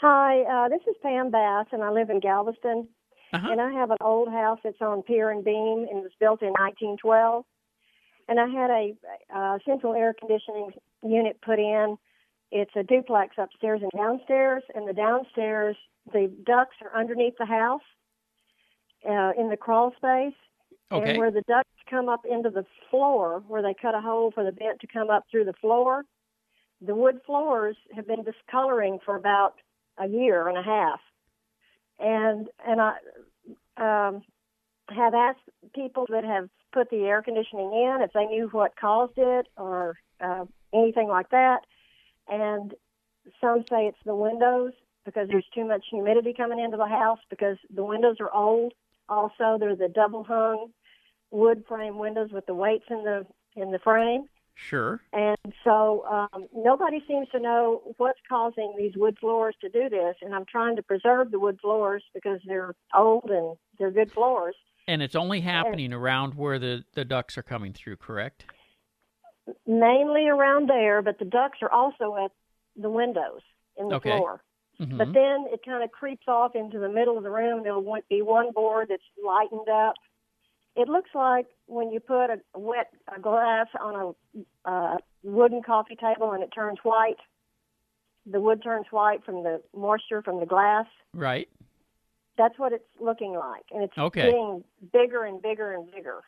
[0.00, 2.88] Hi, uh, this is Pam Bass, and I live in Galveston.
[3.32, 3.48] Uh-huh.
[3.50, 6.48] And I have an old house that's on pier and beam, and was built in
[6.48, 7.44] 1912.
[8.28, 8.94] And I had a,
[9.34, 11.96] a central air conditioning unit put in.
[12.50, 15.76] It's a duplex upstairs and downstairs, and the downstairs,
[16.12, 17.82] the ducts are underneath the house.
[19.08, 20.34] uh, in the crawl space,
[20.90, 21.10] Okay.
[21.10, 24.42] and where the ducts come up into the floor, where they cut a hole for
[24.42, 26.04] the vent to come up through the floor.
[26.80, 29.54] The wood floors have been discoloring for about
[29.98, 31.00] a year and a half,
[31.98, 32.96] and and I
[33.76, 34.22] um,
[34.90, 35.40] have asked
[35.74, 39.96] people that have put the air conditioning in if they knew what caused it or
[40.20, 41.60] uh, anything like that,
[42.28, 42.74] and
[43.40, 44.72] some say it's the windows
[45.04, 48.72] because there's too much humidity coming into the house because the windows are old.
[49.08, 50.68] Also, they're the double hung
[51.30, 54.26] wood frame windows with the weights in the in the frame.
[54.58, 55.00] Sure.
[55.12, 60.16] And so um, nobody seems to know what's causing these wood floors to do this.
[60.20, 64.56] And I'm trying to preserve the wood floors because they're old and they're good floors.
[64.88, 68.46] And it's only happening around where the, the ducks are coming through, correct?
[69.66, 72.32] Mainly around there, but the ducks are also at
[72.76, 73.40] the windows
[73.76, 74.10] in the Okay.
[74.10, 74.42] floor.
[74.80, 74.98] Mhm.
[74.98, 77.62] But then it kind of creeps off into the middle of the room.
[77.62, 79.94] There'll be one board that's lightened up.
[80.78, 84.14] It looks like when you put a wet a glass on
[84.64, 87.16] a uh, wooden coffee table and it turns white.
[88.30, 90.86] The wood turns white from the moisture from the glass.
[91.12, 91.48] Right.
[92.36, 94.26] That's what it's looking like, and it's Okay.
[94.26, 94.62] getting
[94.92, 96.20] bigger and bigger and bigger.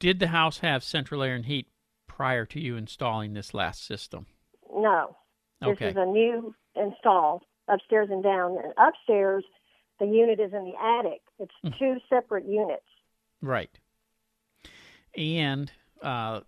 [0.00, 1.68] Did the house have central air and heat
[2.08, 4.26] prior to you installing this last system?
[4.74, 5.16] No,
[5.60, 5.90] this Okay.
[5.90, 8.58] is a new install upstairs and down.
[8.58, 9.44] And upstairs,
[10.00, 11.22] the unit is in the attic.
[11.38, 11.70] It's Hmm.
[11.78, 12.82] two separate units.
[13.42, 13.78] Right.
[15.16, 15.72] And
[16.02, 16.40] uh,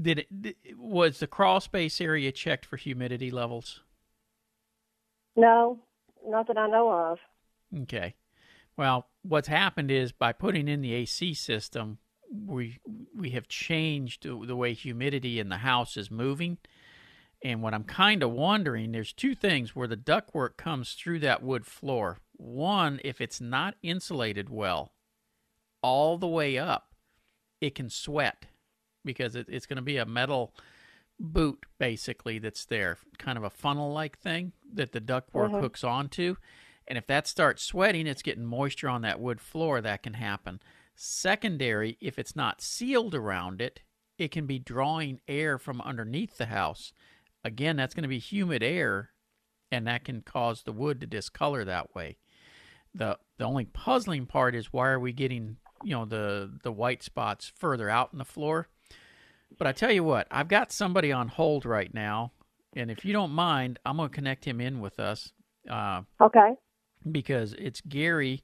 [0.00, 3.80] did it was the crawl space area checked for humidity levels?
[5.36, 5.80] No,
[6.26, 7.18] not that I know of.
[7.82, 8.14] Okay.
[8.76, 11.98] Well, what's happened is by putting in the AC system,
[12.30, 12.78] we
[13.14, 16.58] we have changed the way humidity in the house is moving.
[17.44, 21.42] And what I'm kind of wondering, there's two things where the ductwork comes through that
[21.42, 22.18] wood floor.
[22.32, 24.92] One, if it's not insulated well,
[25.86, 26.94] all the way up,
[27.60, 28.46] it can sweat
[29.04, 30.52] because it, it's going to be a metal
[31.20, 35.60] boot basically that's there, kind of a funnel like thing that the ductwork Mhm.
[35.60, 36.36] hooks onto.
[36.88, 39.80] And if that starts sweating, it's getting moisture on that wood floor.
[39.80, 40.60] That can happen.
[40.94, 43.80] Secondary, if it's not sealed around it,
[44.18, 46.92] it can be drawing air from underneath the house.
[47.44, 49.10] Again, that's going to be humid air,
[49.70, 52.18] and that can cause the wood to discolor that way.
[52.94, 57.02] the The only puzzling part is why are we getting you know the the white
[57.02, 58.68] spots further out in the floor?
[59.58, 62.32] But I tell you what, I've got somebody on hold right now,
[62.74, 65.32] and if you don't mind, I'm going to connect him in with us.
[65.70, 66.54] Uh, Okay.
[67.10, 68.42] because it's Gary.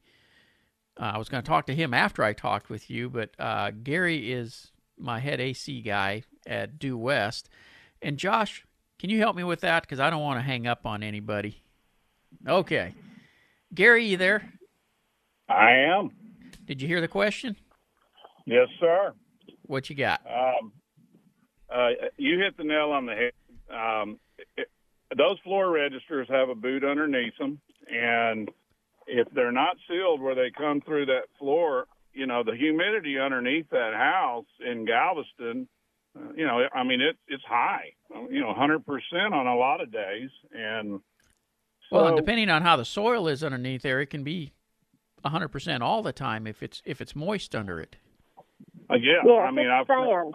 [0.98, 3.70] Uh, I was going to talk to him after I talked with you, but uh,
[3.82, 7.48] Gary is my head AC guy at Due West.
[8.00, 8.64] And Josh,
[8.98, 9.82] can you help me with that?
[9.82, 11.62] Because I don't want to hang up on anybody.
[12.46, 12.94] Okay.
[13.74, 14.52] Gary, you there?
[15.48, 16.10] I am.
[16.72, 17.54] Did you hear the question?
[18.46, 19.12] Yes, sir.
[19.66, 20.22] What you got?
[20.26, 20.72] Um,
[21.70, 23.32] uh, you hit the nail on the head.
[23.70, 24.18] Um,
[24.56, 24.68] it,
[25.14, 28.50] those floor registers have a boot underneath them, and
[29.06, 33.68] if they're not sealed where they come through that floor, you know the humidity underneath
[33.68, 35.68] that house in Galveston,
[36.16, 37.92] uh, you know, I mean it, it's high.
[38.30, 38.80] You know, 100%
[39.30, 41.00] on a lot of days, and
[41.90, 44.54] so, Well, and depending on how the soil is underneath there, it can be
[45.24, 47.96] 100% all the time if it's if it's moist under it.
[48.90, 50.34] uh, yeah, Yeah, I mean, I've sand.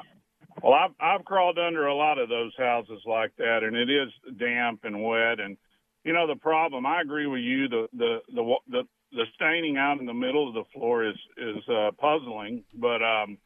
[0.63, 4.09] Well, I've I've crawled under a lot of those houses like that, and it is
[4.37, 5.39] damp and wet.
[5.39, 5.57] And
[6.03, 6.85] you know the problem.
[6.85, 7.67] I agree with you.
[7.67, 11.15] The the the wa- the, the staining out in the middle of the floor is
[11.37, 13.37] is uh, puzzling, but um,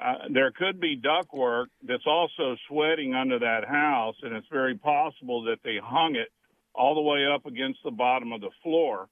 [0.00, 5.42] uh, there could be ductwork that's also sweating under that house, and it's very possible
[5.44, 6.28] that they hung it
[6.74, 9.08] all the way up against the bottom of the floor.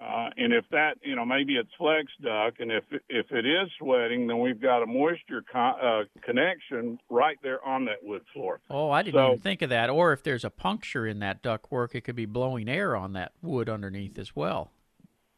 [0.00, 3.68] Uh, and if that, you know, maybe it's flex duct, and if if it is
[3.78, 8.60] sweating, then we've got a moisture con- uh, connection right there on that wood floor.
[8.70, 9.90] Oh, I didn't So- even think of that.
[9.90, 13.32] Or if there's a puncture in that ductwork, it could be blowing air on that
[13.42, 14.70] wood underneath as well.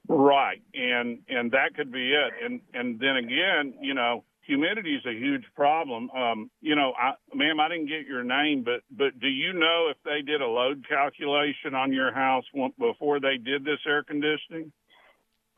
[0.09, 2.33] Right, and and that could be it.
[2.45, 6.11] And and then again, you know, humidity is a huge problem.
[6.11, 9.89] Um, you know, I, ma'am, I didn't get your name, but but do you know
[9.91, 12.45] if they did a load calculation on your house
[12.79, 14.73] before they did this air conditioning?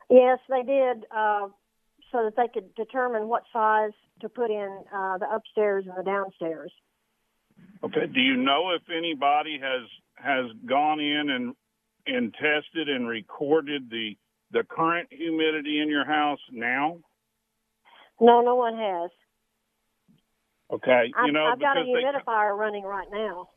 [0.09, 1.47] Yes, they did, uh,
[2.11, 6.03] so that they could determine what size to put in uh, the upstairs and the
[6.03, 6.71] downstairs.
[7.83, 8.07] Okay.
[8.13, 11.55] Do you know if anybody has has gone in and
[12.05, 14.15] and tested and recorded the
[14.51, 16.99] the current humidity in your house now?
[18.23, 19.11] No, no one has.
[20.71, 21.11] Okay.
[21.13, 23.49] I've, you know, I've got a because they- humidifier running right now.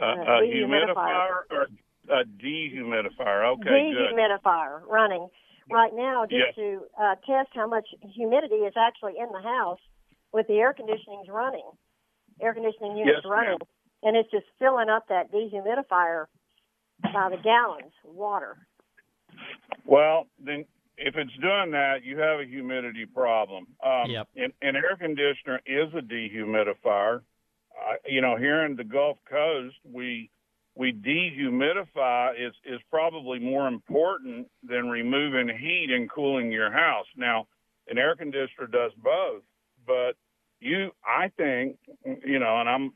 [0.00, 1.68] a, uh, a humidifier or
[2.08, 3.52] a dehumidifier.
[3.52, 4.16] Okay, good.
[4.16, 5.28] dehumidifier running.
[5.70, 6.54] right now just Yes.
[6.56, 9.78] to uh, test how much humidity is actually in the house
[10.32, 11.64] with the air conditioning's running,
[12.40, 13.58] air conditioning units Yes, running,
[14.02, 16.26] and it's just filling up that dehumidifier
[17.14, 18.56] by the gallons of water.
[19.86, 23.66] Well, then if it's doing that, you have a humidity problem.
[23.84, 24.28] Um, Yep.
[24.36, 27.22] An, an air conditioner is a dehumidifier.
[27.76, 30.30] Uh, you know, here in the Gulf Coast, we
[30.76, 37.06] we dehumidify is is probably more important than removing heat and cooling your house.
[37.16, 37.46] Now,
[37.88, 39.42] an air conditioner does both,
[39.86, 40.12] but
[40.60, 41.76] you, I think,
[42.24, 42.92] you know, and I'm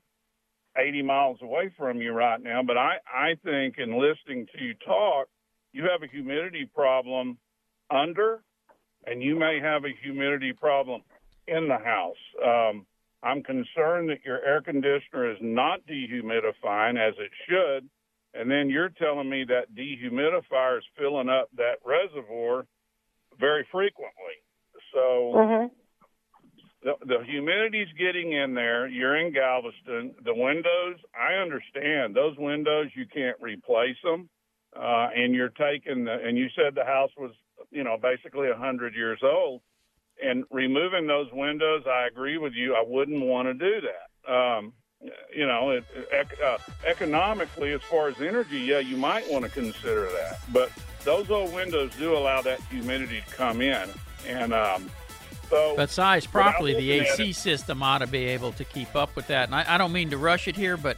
[0.76, 4.74] 80 miles away from you right now, but I I think in listening to you
[4.86, 5.28] talk
[5.72, 7.38] you have a humidity problem
[7.90, 8.42] under,
[9.06, 11.02] and you may have a humidity problem
[11.46, 12.16] in the house.
[12.44, 12.86] Um,
[13.22, 17.88] I'm concerned that your air conditioner is not dehumidifying as it should,
[18.34, 22.66] and then you're telling me that dehumidifier is filling up that reservoir
[23.40, 24.36] very frequently.
[24.94, 25.66] So Mm-hmm.
[26.82, 28.86] the, the humidity's getting in there.
[28.86, 30.14] You're in Galveston.
[30.24, 32.86] The windows, I understand those windows.
[32.94, 34.28] You can't replace them,
[34.76, 36.14] uh, and you're taking the.
[36.24, 37.32] And you said the house was,
[37.70, 39.62] you know, basically a hundred years old.
[40.22, 42.74] And removing those windows, I agree with you.
[42.74, 44.32] I wouldn't want to do that.
[44.32, 44.72] Um,
[45.32, 49.50] you know, it, ec- uh, economically, as far as energy, yeah, you might want to
[49.50, 50.40] consider that.
[50.52, 50.72] But
[51.04, 53.88] those old windows do allow that humidity to come in,
[54.26, 54.90] and um,
[55.48, 55.74] so.
[55.76, 59.44] But sized properly, the AC system ought to be able to keep up with that.
[59.48, 60.96] And I, I don't mean to rush it here, but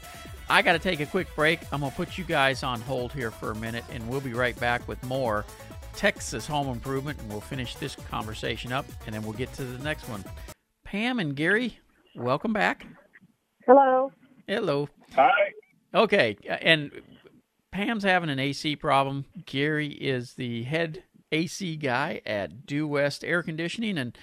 [0.48, 1.60] I got to take a quick break.
[1.70, 4.32] I'm going to put you guys on hold here for a minute, and we'll be
[4.32, 5.44] right back with more
[5.94, 9.82] Texas home improvement, and we'll finish this conversation up, and then we'll get to the
[9.84, 10.24] next one.
[10.84, 11.78] Pam and Gary,
[12.14, 12.86] welcome back.
[13.66, 14.12] Hello.
[14.46, 14.88] Hello.
[15.14, 15.30] Hi.
[15.94, 16.90] Okay, and
[17.72, 19.24] Pam's having an AC problem.
[19.46, 24.16] Gary is the head AC guy at Due West Air Conditioning, and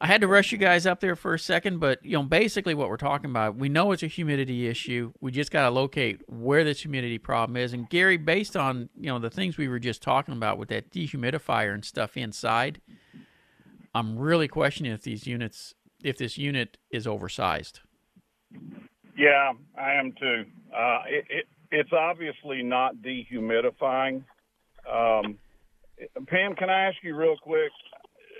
[0.00, 2.74] I had to rush you guys up there for a second, but you know, basically
[2.74, 5.12] what we're talking about, we know it's a humidity issue.
[5.20, 7.72] We just got to locate where this humidity problem is.
[7.72, 10.90] And Gary, based on you know the things we were just talking about with that
[10.90, 12.80] dehumidifier and stuff inside,
[13.94, 17.80] I'm really questioning if these units, if this unit is oversized.
[19.16, 20.44] Yeah, I am too.
[20.76, 24.24] Uh, it, it, it's obviously not dehumidifying.
[24.90, 25.38] Um,
[26.26, 27.70] Pam, can I ask you real quick?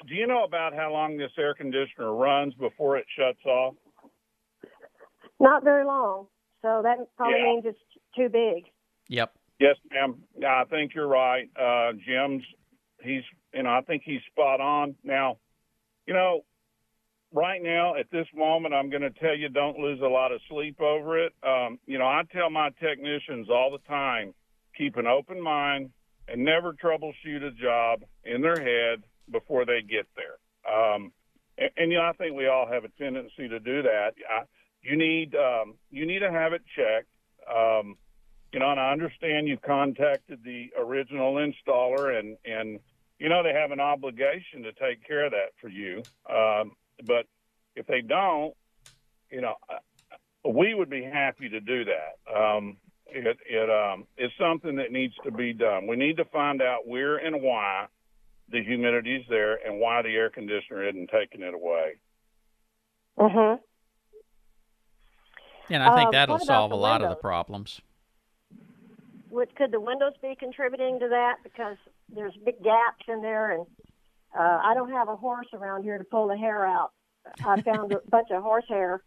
[0.07, 3.75] Do you know about how long this air conditioner runs before it shuts off?
[5.41, 6.27] Not very long,
[6.63, 7.45] so that probably Yeah.
[7.45, 7.79] means it's
[8.15, 8.71] too big.
[9.09, 9.35] Yep.
[9.59, 10.23] Yes, ma'am.
[10.47, 11.49] I think you're right.
[11.57, 12.45] Uh, Jim's,
[13.03, 14.97] he's, you know, I think he's spot on.
[15.05, 15.39] Now,
[16.07, 16.45] you know,
[17.33, 20.41] right now at this moment, I'm going to tell you don't lose a lot of
[20.49, 21.33] sleep over it.
[21.43, 24.35] Um, you know, I tell my technicians all the time
[24.77, 25.93] keep an open mind
[26.27, 30.39] and never troubleshoot a job in their head before they get there.
[30.71, 31.13] Um,
[31.59, 34.15] and, and you know, I think we all have a tendency to do that.
[34.31, 34.45] I,
[34.83, 37.09] you need um, you need to have it checked.
[37.51, 37.97] Um,
[38.53, 42.79] you know, and I understand you contacted the original installer, and and
[43.19, 46.03] you know they have an obligation to take care of that for you.
[46.31, 46.73] Um,
[47.07, 47.27] but
[47.75, 48.55] if they don't,
[49.31, 49.55] you know,
[50.49, 52.33] we would be happy to do that.
[52.33, 55.87] Um, it it um, is something that needs to be done.
[55.87, 57.87] We need to find out where and why
[58.51, 61.95] the humidity's there and why the air conditioner isn't taking it away.
[63.19, 63.63] Mm-hmm.
[65.73, 67.81] And I think Uh, that'll solve a the lot of the problems.
[69.31, 71.37] Would, could the windows be contributing to that?
[71.43, 71.77] Because
[72.09, 73.67] there's big gaps in there, and
[74.39, 76.93] uh, I don't have a horse around here to pull the hair out.
[77.45, 79.03] I found a bunch of horsehair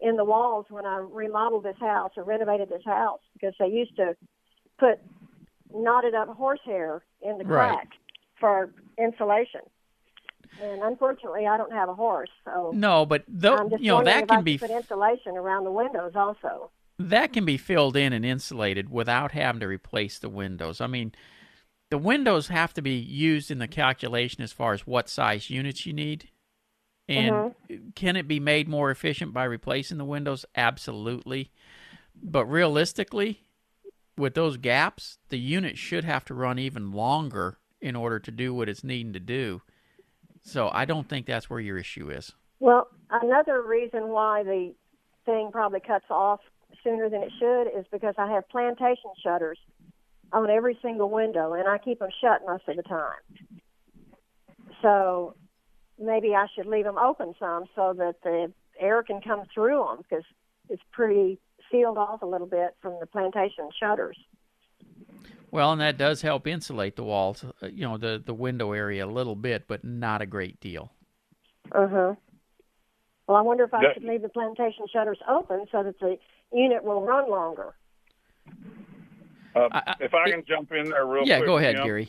[0.00, 3.96] in the walls when I remodeled this house or renovated this house because they used
[3.96, 4.14] to
[4.78, 5.00] put
[5.72, 7.70] knotted up horsehair in the Right.
[7.74, 7.88] crack
[8.44, 9.62] for insulation.
[10.60, 14.44] And unfortunately, I don't have a horse, so No, but though you know that can
[14.44, 16.70] be put insulation around the windows also.
[16.98, 20.82] that can be filled in and insulated without having to replace the windows.
[20.82, 21.12] I mean,
[21.90, 25.86] the windows have to be used in the calculation as far as what size units
[25.86, 26.28] you need.
[27.08, 27.88] And mm-hmm.
[27.96, 30.44] can it be made more efficient by replacing the windows?
[30.54, 31.50] Absolutely.
[32.14, 33.44] But realistically,
[34.18, 38.54] with those gaps, the unit should have to run even longer in order to do
[38.54, 39.60] what it's needing to do.
[40.40, 42.32] So I don't think that's where your issue is.
[42.58, 44.74] Well, another reason why the
[45.26, 46.40] thing probably cuts off
[46.82, 49.58] sooner than it should is because I have plantation shutters
[50.32, 53.20] on every single window, and I keep them shut most of the time.
[54.80, 55.34] So
[55.98, 59.98] maybe I should leave them open some so that the air can come through them
[59.98, 60.24] because
[60.70, 61.38] it's pretty
[61.70, 64.16] sealed off a little bit from the plantation shutters.
[65.54, 69.06] Well, and that does help insulate the walls, uh, you know, the the window area
[69.06, 70.90] a little bit, but not a great deal.
[71.70, 72.14] Uh huh.
[73.28, 76.18] Well, I wonder if I That- should leave the plantation shutters open so that the
[76.52, 77.76] unit will run longer.
[79.54, 81.46] Uh, I- I- if I it- can jump in there real yeah, quick.
[81.46, 81.84] go ahead, Jim.
[81.84, 82.08] Gary.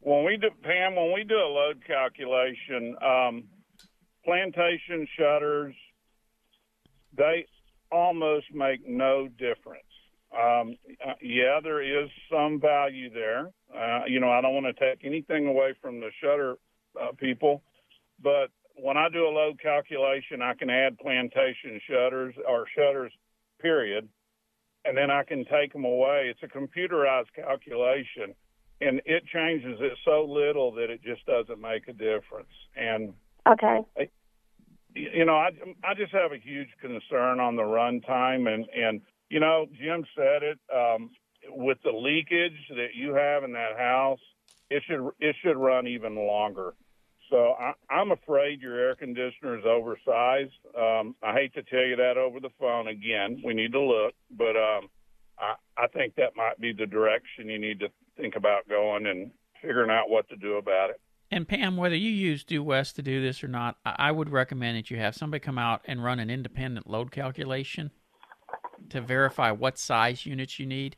[0.00, 3.48] When we do Pam, when we do a load calculation, um,
[4.22, 5.74] plantation shutters,
[7.14, 7.46] they
[7.90, 9.85] almost make no difference.
[10.32, 13.50] Um, uh, yeah, there is some value there.
[13.74, 16.56] Uh, you know, I don't want to take anything away from the shutter
[17.00, 17.62] uh, people,
[18.22, 23.12] but when I do a load calculation, I can add plantation shutters or shutters,
[23.60, 24.08] period,
[24.84, 26.30] and then I can take them away.
[26.30, 28.34] It's a computerized calculation
[28.80, 32.52] and it changes it so little that it just doesn't make a difference.
[32.76, 33.14] And
[33.48, 33.84] Okay.
[34.94, 35.50] you know, I
[35.84, 40.42] I just have a huge concern on the runtime and and you know, Jim said
[40.42, 41.10] it um,
[41.48, 44.20] with the leakage that you have in that house,
[44.70, 46.74] it should it should run even longer.
[47.30, 50.52] So I, I'm afraid your air conditioner is oversized.
[50.78, 53.42] Um, I hate to tell you that over the phone again.
[53.44, 54.88] We need to look, but um,
[55.38, 59.32] I, I think that might be the direction you need to think about going and
[59.60, 61.00] figuring out what to do about it.
[61.32, 64.78] And Pam, whether you use Due West to do this or not, I would recommend
[64.78, 67.90] that you have somebody come out and run an independent load calculation
[68.90, 70.96] to verify what size units you need,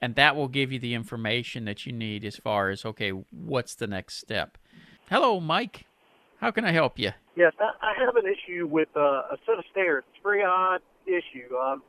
[0.00, 3.74] and that will give you the information that you need as far as okay, what's
[3.74, 4.58] the next step.
[5.08, 5.86] Hello, Mike.
[6.38, 7.12] How can I help you?
[7.36, 9.00] Yes, I, have an issue with uh,
[9.30, 10.04] a set of stairs.
[10.10, 11.56] It's a very odd issue.
[11.56, 11.82] Um,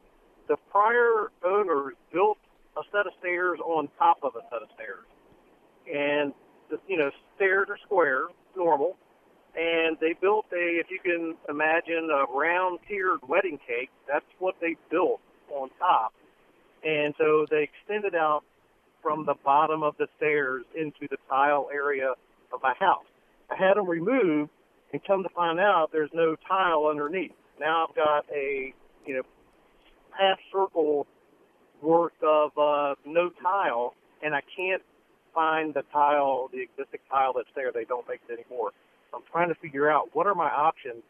[0.47, 2.37] the prior owners built
[2.77, 5.05] a set of stairs on top of a set of stairs,
[5.87, 6.33] and
[6.69, 8.95] the you know stairs are square, normal,
[9.55, 13.89] and they built a if you can imagine a round tiered wedding cake.
[14.07, 16.13] That's what they built on top,
[16.83, 18.43] and so they extended out
[19.01, 22.13] from the bottom of the stairs into the tile area
[22.53, 23.05] of my house.
[23.51, 24.49] I had them removed
[24.91, 27.33] and come to find out there's no tile underneath.
[27.59, 28.73] Now I've got a
[29.05, 29.23] you know
[30.17, 31.05] half circle
[31.81, 33.93] worth of uh, no tile,
[34.23, 34.81] and I can't
[35.33, 37.71] find the tile, the existing tile that's there.
[37.71, 38.71] They don't make it anymore.
[39.13, 41.03] I'm trying to figure out what are my options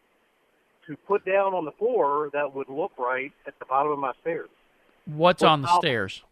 [0.87, 4.11] to put down on the floor that would look right at the bottom of my
[4.21, 4.49] stairs.
[5.05, 6.23] What's What on the stairs?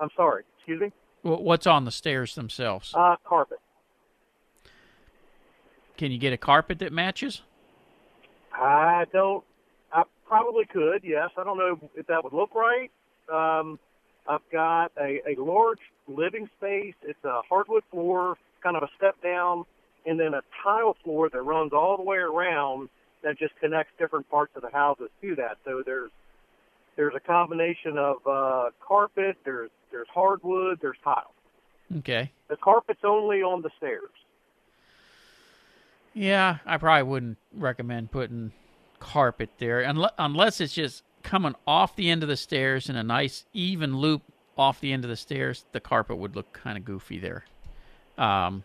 [0.00, 0.92] I'm sorry, excuse me.
[1.22, 2.92] What's on the stairs themselves?
[2.94, 3.58] Uh, carpet.
[5.96, 7.42] Can you get a carpet that matches?
[8.52, 9.44] I don't.
[9.92, 11.02] I probably could.
[11.02, 11.30] Yes.
[11.36, 12.90] I don't know if that would look right.
[13.32, 13.78] Um,
[14.28, 16.94] I've got a, a large living space.
[17.02, 19.64] It's a hardwood floor, kind of a step down,
[20.06, 22.88] and then a tile floor that runs all the way around
[23.22, 25.58] that just connects different parts of the houses to that.
[25.64, 26.10] So there's
[26.96, 29.36] there's a combination of uh, carpet.
[29.44, 30.78] There's there's hardwood.
[30.80, 31.32] There's tile.
[31.98, 32.32] Okay.
[32.48, 34.10] The carpet's only on the stairs.
[36.12, 38.52] Yeah, I probably wouldn't recommend putting
[38.98, 43.02] carpet there unless, unless it's just coming off the end of the stairs in a
[43.02, 44.22] nice even loop
[44.56, 45.64] off the end of the stairs.
[45.72, 47.44] The carpet would look kind of goofy there.
[48.16, 48.64] Um,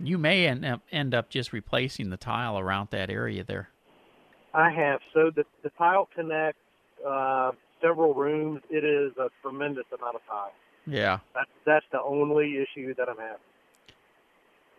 [0.00, 3.70] you may end up, end up just replacing the tile around that area there.
[4.52, 5.00] I have.
[5.12, 6.60] So the the tile connects
[7.06, 8.60] uh, several rooms.
[8.70, 10.52] It is a tremendous amount of tile.
[10.86, 11.18] Yeah.
[11.34, 13.38] That's that's the only issue that I'm having.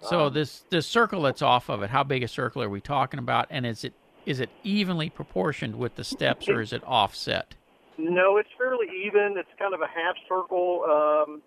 [0.01, 2.81] So Um, this this circle that's off of it, how big a circle are we
[2.81, 3.47] talking about?
[3.49, 3.93] And is it
[4.25, 7.55] is it evenly proportioned with the steps or is it offset?
[7.97, 9.35] No, it's fairly even.
[9.37, 11.41] It's kind of a half circle, um,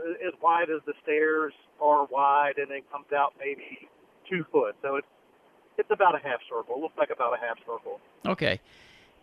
[0.00, 3.88] Uh, as wide as the stairs are wide, and then comes out maybe
[4.28, 4.74] two foot.
[4.82, 5.06] So it's
[5.78, 6.76] it's about a half circle.
[6.76, 8.00] It looks like about a half circle.
[8.26, 8.60] Okay.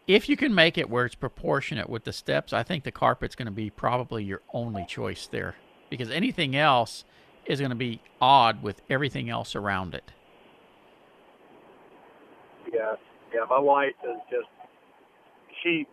[0.08, 3.36] If you can make it where it's proportionate with the steps, I think the carpet's
[3.36, 5.56] going to be probably your only choice there
[5.90, 7.04] because anything else
[7.46, 10.12] is going to be odd with everything else around it.
[12.74, 12.96] Yeah,
[13.34, 13.46] yeah.
[13.50, 14.48] My wife is just
[15.64, 15.86] she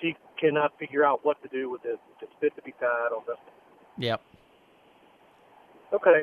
[0.00, 1.98] she cannot figure out what to do with this.
[2.22, 3.36] It's fit to be tied on this.
[3.98, 4.20] Yep.
[5.92, 6.22] Okay.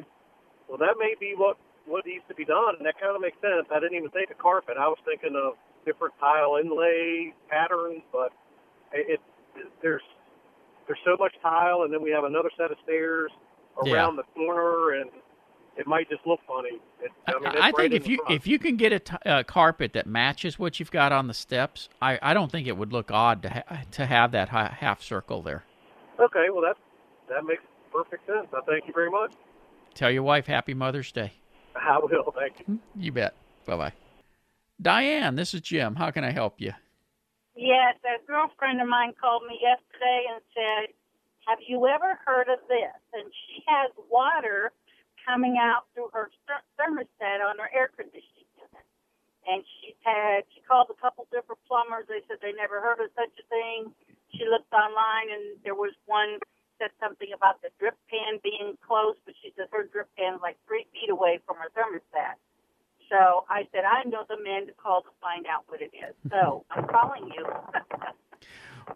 [0.68, 3.36] Well, that may be what what needs to be done, and that kind of makes
[3.42, 3.68] sense.
[3.70, 4.76] I didn't even think of carpet.
[4.80, 5.54] I was thinking of
[5.86, 8.32] different tile inlay patterns, but
[8.94, 9.20] it,
[9.56, 10.02] it there's
[10.88, 13.32] there's so much tile, and then we have another set of stairs
[13.86, 13.94] Yeah.
[13.94, 15.10] around the corner, and
[15.78, 16.80] it might just look funny.
[17.02, 18.36] It, I, mean, I, right think if you front.
[18.36, 21.34] if you can get a t- a carpet that matches what you've got on the
[21.34, 24.76] steps, I, I don't think it would look odd to ha- to have that hi-
[24.80, 25.64] half circle there.
[26.20, 26.78] okay, well that
[27.30, 28.48] that makes perfect sense.
[28.54, 29.34] I thank you very much.
[29.94, 31.34] Tell your wife Happy Mother's Day.
[31.76, 32.34] I will.
[32.38, 32.66] Thank you.
[32.66, 32.76] Hmm?
[32.96, 33.36] You bet.
[33.66, 33.94] Bye bye.
[34.82, 35.96] Diane, this is Jim.
[35.96, 36.74] How can I help you?
[37.56, 40.94] Yes, a girlfriend of mine called me yesterday and said
[41.48, 42.98] Have you ever heard of this?
[43.14, 44.74] And she has water
[45.24, 46.30] coming out through her
[46.76, 48.86] thermostat on her air conditioning unit.
[49.48, 52.10] And she had she called a couple different plumbers.
[52.10, 53.94] They said they never heard of such a thing.
[54.34, 56.42] She looked online and there was one
[56.80, 60.42] said something about the drip pan being closed, but she said her drip pan is
[60.42, 62.36] like three feet away from her thermostat.
[63.10, 66.16] So I said, I know the man to call to find out what it is.
[66.32, 67.46] So I'm calling you.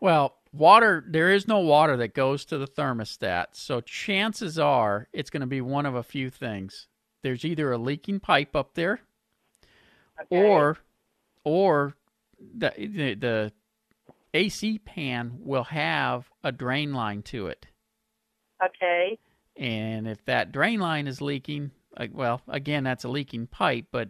[0.02, 3.48] well, water, there is no water that goes to the thermostat.
[3.54, 6.88] So chances are it's going to be one of a few things.
[7.24, 9.02] There's either a leaking pipe up there
[10.22, 10.50] okay.
[10.50, 10.78] or
[11.44, 11.96] or
[12.40, 13.52] the, the the
[14.34, 17.68] AC pan will have a drain line to it.
[18.64, 19.18] Okay.
[19.56, 24.10] And if that drain line is leaking, uh, well, again, that's a leaking pipe, but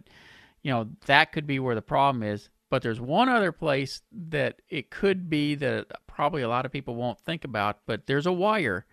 [0.62, 2.50] you know that could be where the problem is.
[2.70, 6.96] But there's one other place that it could be that probably a lot of people
[6.96, 8.84] won't think about, but there's a wire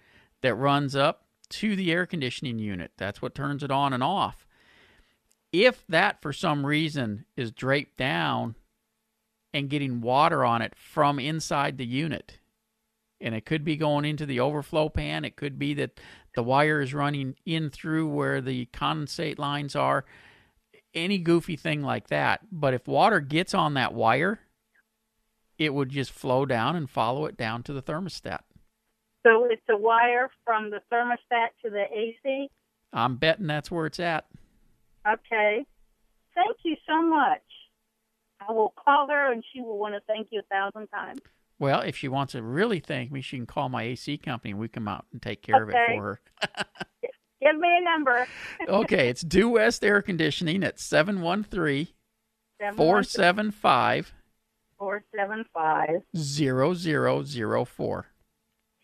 [0.41, 2.91] that runs up to the air conditioning unit.
[2.97, 4.47] That's what turns it on and off.
[5.51, 8.55] If that for some reason is draped down
[9.55, 12.39] and getting water on it from inside the unit,
[13.21, 15.23] and it could be going into the overflow pan.
[15.23, 15.97] It could be that
[16.35, 20.03] the wire is running in through where the condensate lines are.
[20.93, 22.41] Any goofy thing like that.
[22.51, 24.41] But if water gets on that wire,
[25.57, 28.41] it would just flow down and follow it down to the thermostat.
[29.25, 32.49] So it's a wire from the thermostat to the AC?
[32.91, 34.25] I'm betting that's where it's at.
[35.07, 35.65] Okay.
[36.33, 37.39] Thank you so much.
[38.47, 41.21] I will call her and she will want to thank you a thousand times.
[41.57, 44.59] Well, if she wants to really thank me, she can call my AC company and
[44.59, 45.63] we come out and take care okay.
[45.63, 46.19] of it for her.
[47.41, 48.27] Give me a number.
[48.67, 51.87] okay, it's Due West Air Conditioning at 713
[52.75, 54.13] 475
[54.77, 58.05] 475 0004.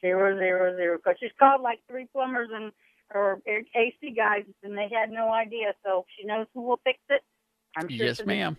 [0.01, 0.97] Zero zero zero.
[0.97, 2.71] Because she's called like three plumbers and
[3.13, 5.73] or AC guys, and they had no idea.
[5.83, 7.21] So she knows who will fix it.
[7.75, 8.05] I'm sure.
[8.07, 8.57] Yes, ma'am.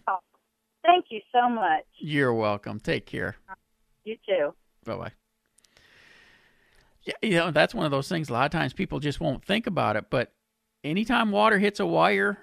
[0.85, 1.85] Thank you so much.
[1.99, 2.81] You're welcome.
[2.81, 3.37] Take care.
[4.05, 4.55] You too.
[4.85, 5.13] Bye bye.
[7.05, 8.29] Yeah, you know, that's one of those things.
[8.29, 10.33] A lot of times people just won't think about it, but
[10.85, 12.39] anytime water hits a wire,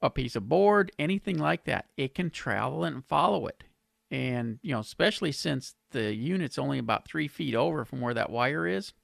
[0.00, 3.64] a piece of board, anything like that, it can travel and follow it.
[4.10, 8.30] And, you know, especially since the unit's only about three feet over from where that
[8.30, 8.94] wire is,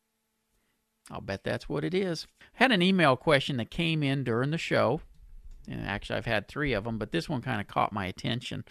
[1.10, 2.26] I'll bet that's what it is.
[2.54, 5.02] Had an email question that came in during the show.
[5.68, 8.64] And actually, I've had three of them, but this one kind of caught my attention.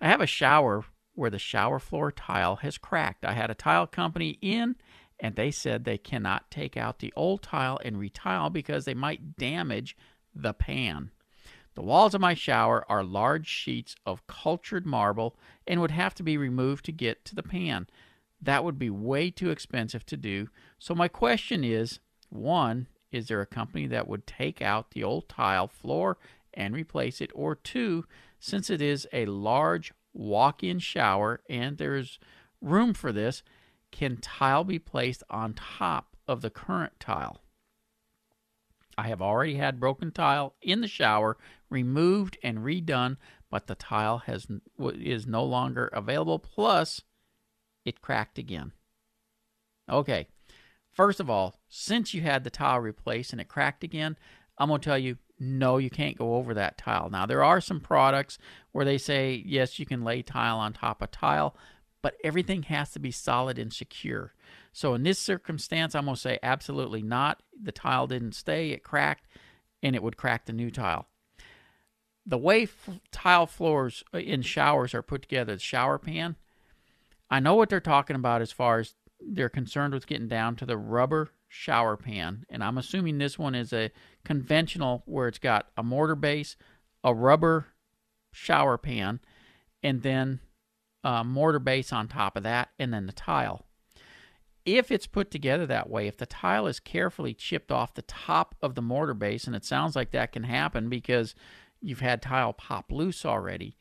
[0.00, 0.84] I have a shower
[1.14, 3.24] where the shower floor tile has cracked.
[3.24, 4.76] I had a tile company in
[5.20, 9.36] and they said they cannot take out the old tile and retile because they might
[9.36, 9.96] damage
[10.34, 11.10] the pan.
[11.74, 15.36] The walls of my shower are large sheets of cultured marble
[15.66, 17.86] and would have to be removed to get to the pan.
[18.40, 20.48] That would be way too expensive to do.
[20.78, 21.98] So, my question is
[22.30, 26.18] one, is there a company that would take out the old tile floor
[26.58, 27.30] and replace it?
[27.34, 28.04] Or two,
[28.38, 32.18] since it is a large walk in shower, and there's
[32.60, 33.42] room for this,
[33.92, 37.40] can tile be placed on top of the current tile?
[38.98, 41.38] I have already had broken tile in the shower
[41.70, 43.16] removed and redone,
[43.48, 44.48] but the tile has
[44.78, 46.40] is no longer available.
[46.40, 47.02] Plus,
[47.84, 48.72] it cracked again.
[49.88, 50.26] Okay,
[50.90, 54.16] first of all, since you had the tile replaced and it cracked again,
[54.58, 57.08] I'm gonna tell you no, you can't go over that tile.
[57.10, 58.38] Now, there are some products
[58.72, 61.56] where they say, yes, you can lay tile on top of tile,
[62.02, 64.34] but everything has to be solid and secure.
[64.72, 67.42] So, in this circumstance, I'm going to say absolutely not.
[67.60, 69.26] The tile didn't stay, it cracked,
[69.82, 71.06] and it would crack the new tile.
[72.26, 76.36] The way f- tile floors uh, in showers are put together, the shower pan,
[77.30, 80.66] I know what they're talking about as far as they're concerned with getting down to
[80.66, 82.44] the rubber shower pan.
[82.48, 83.90] And I'm assuming this one is a
[84.24, 86.56] conventional where it's got a mortar base,
[87.02, 87.68] a rubber
[88.32, 89.20] shower pan,
[89.82, 90.40] and then
[91.02, 93.64] a mortar base on top of that, and then the tile.
[94.64, 98.54] If it's put together that way, if the tile is carefully chipped off the top
[98.60, 101.34] of the mortar base, and it sounds like that can happen because
[101.80, 103.76] you've had tile pop loose already,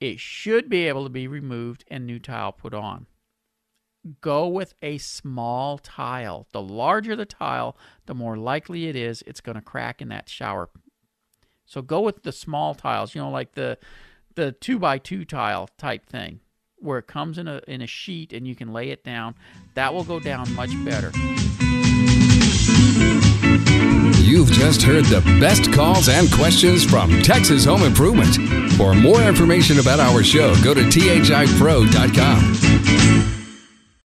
[0.00, 3.06] it should be able to be removed and new tile put on
[4.20, 6.46] go with a small tile.
[6.52, 7.76] The larger the tile,
[8.06, 10.68] the more likely it is it's going to crack in that shower.
[11.66, 13.78] So go with the small tiles, you know, like the
[14.34, 16.40] the two by two tile type thing,
[16.76, 19.34] where it comes in a in a sheet and you can lay it down.
[19.74, 21.10] That will go down much better.
[24.20, 28.34] You've just heard the best calls and questions from Texas Home Improvement.
[28.72, 31.44] For more information about our show, go to thipro.com.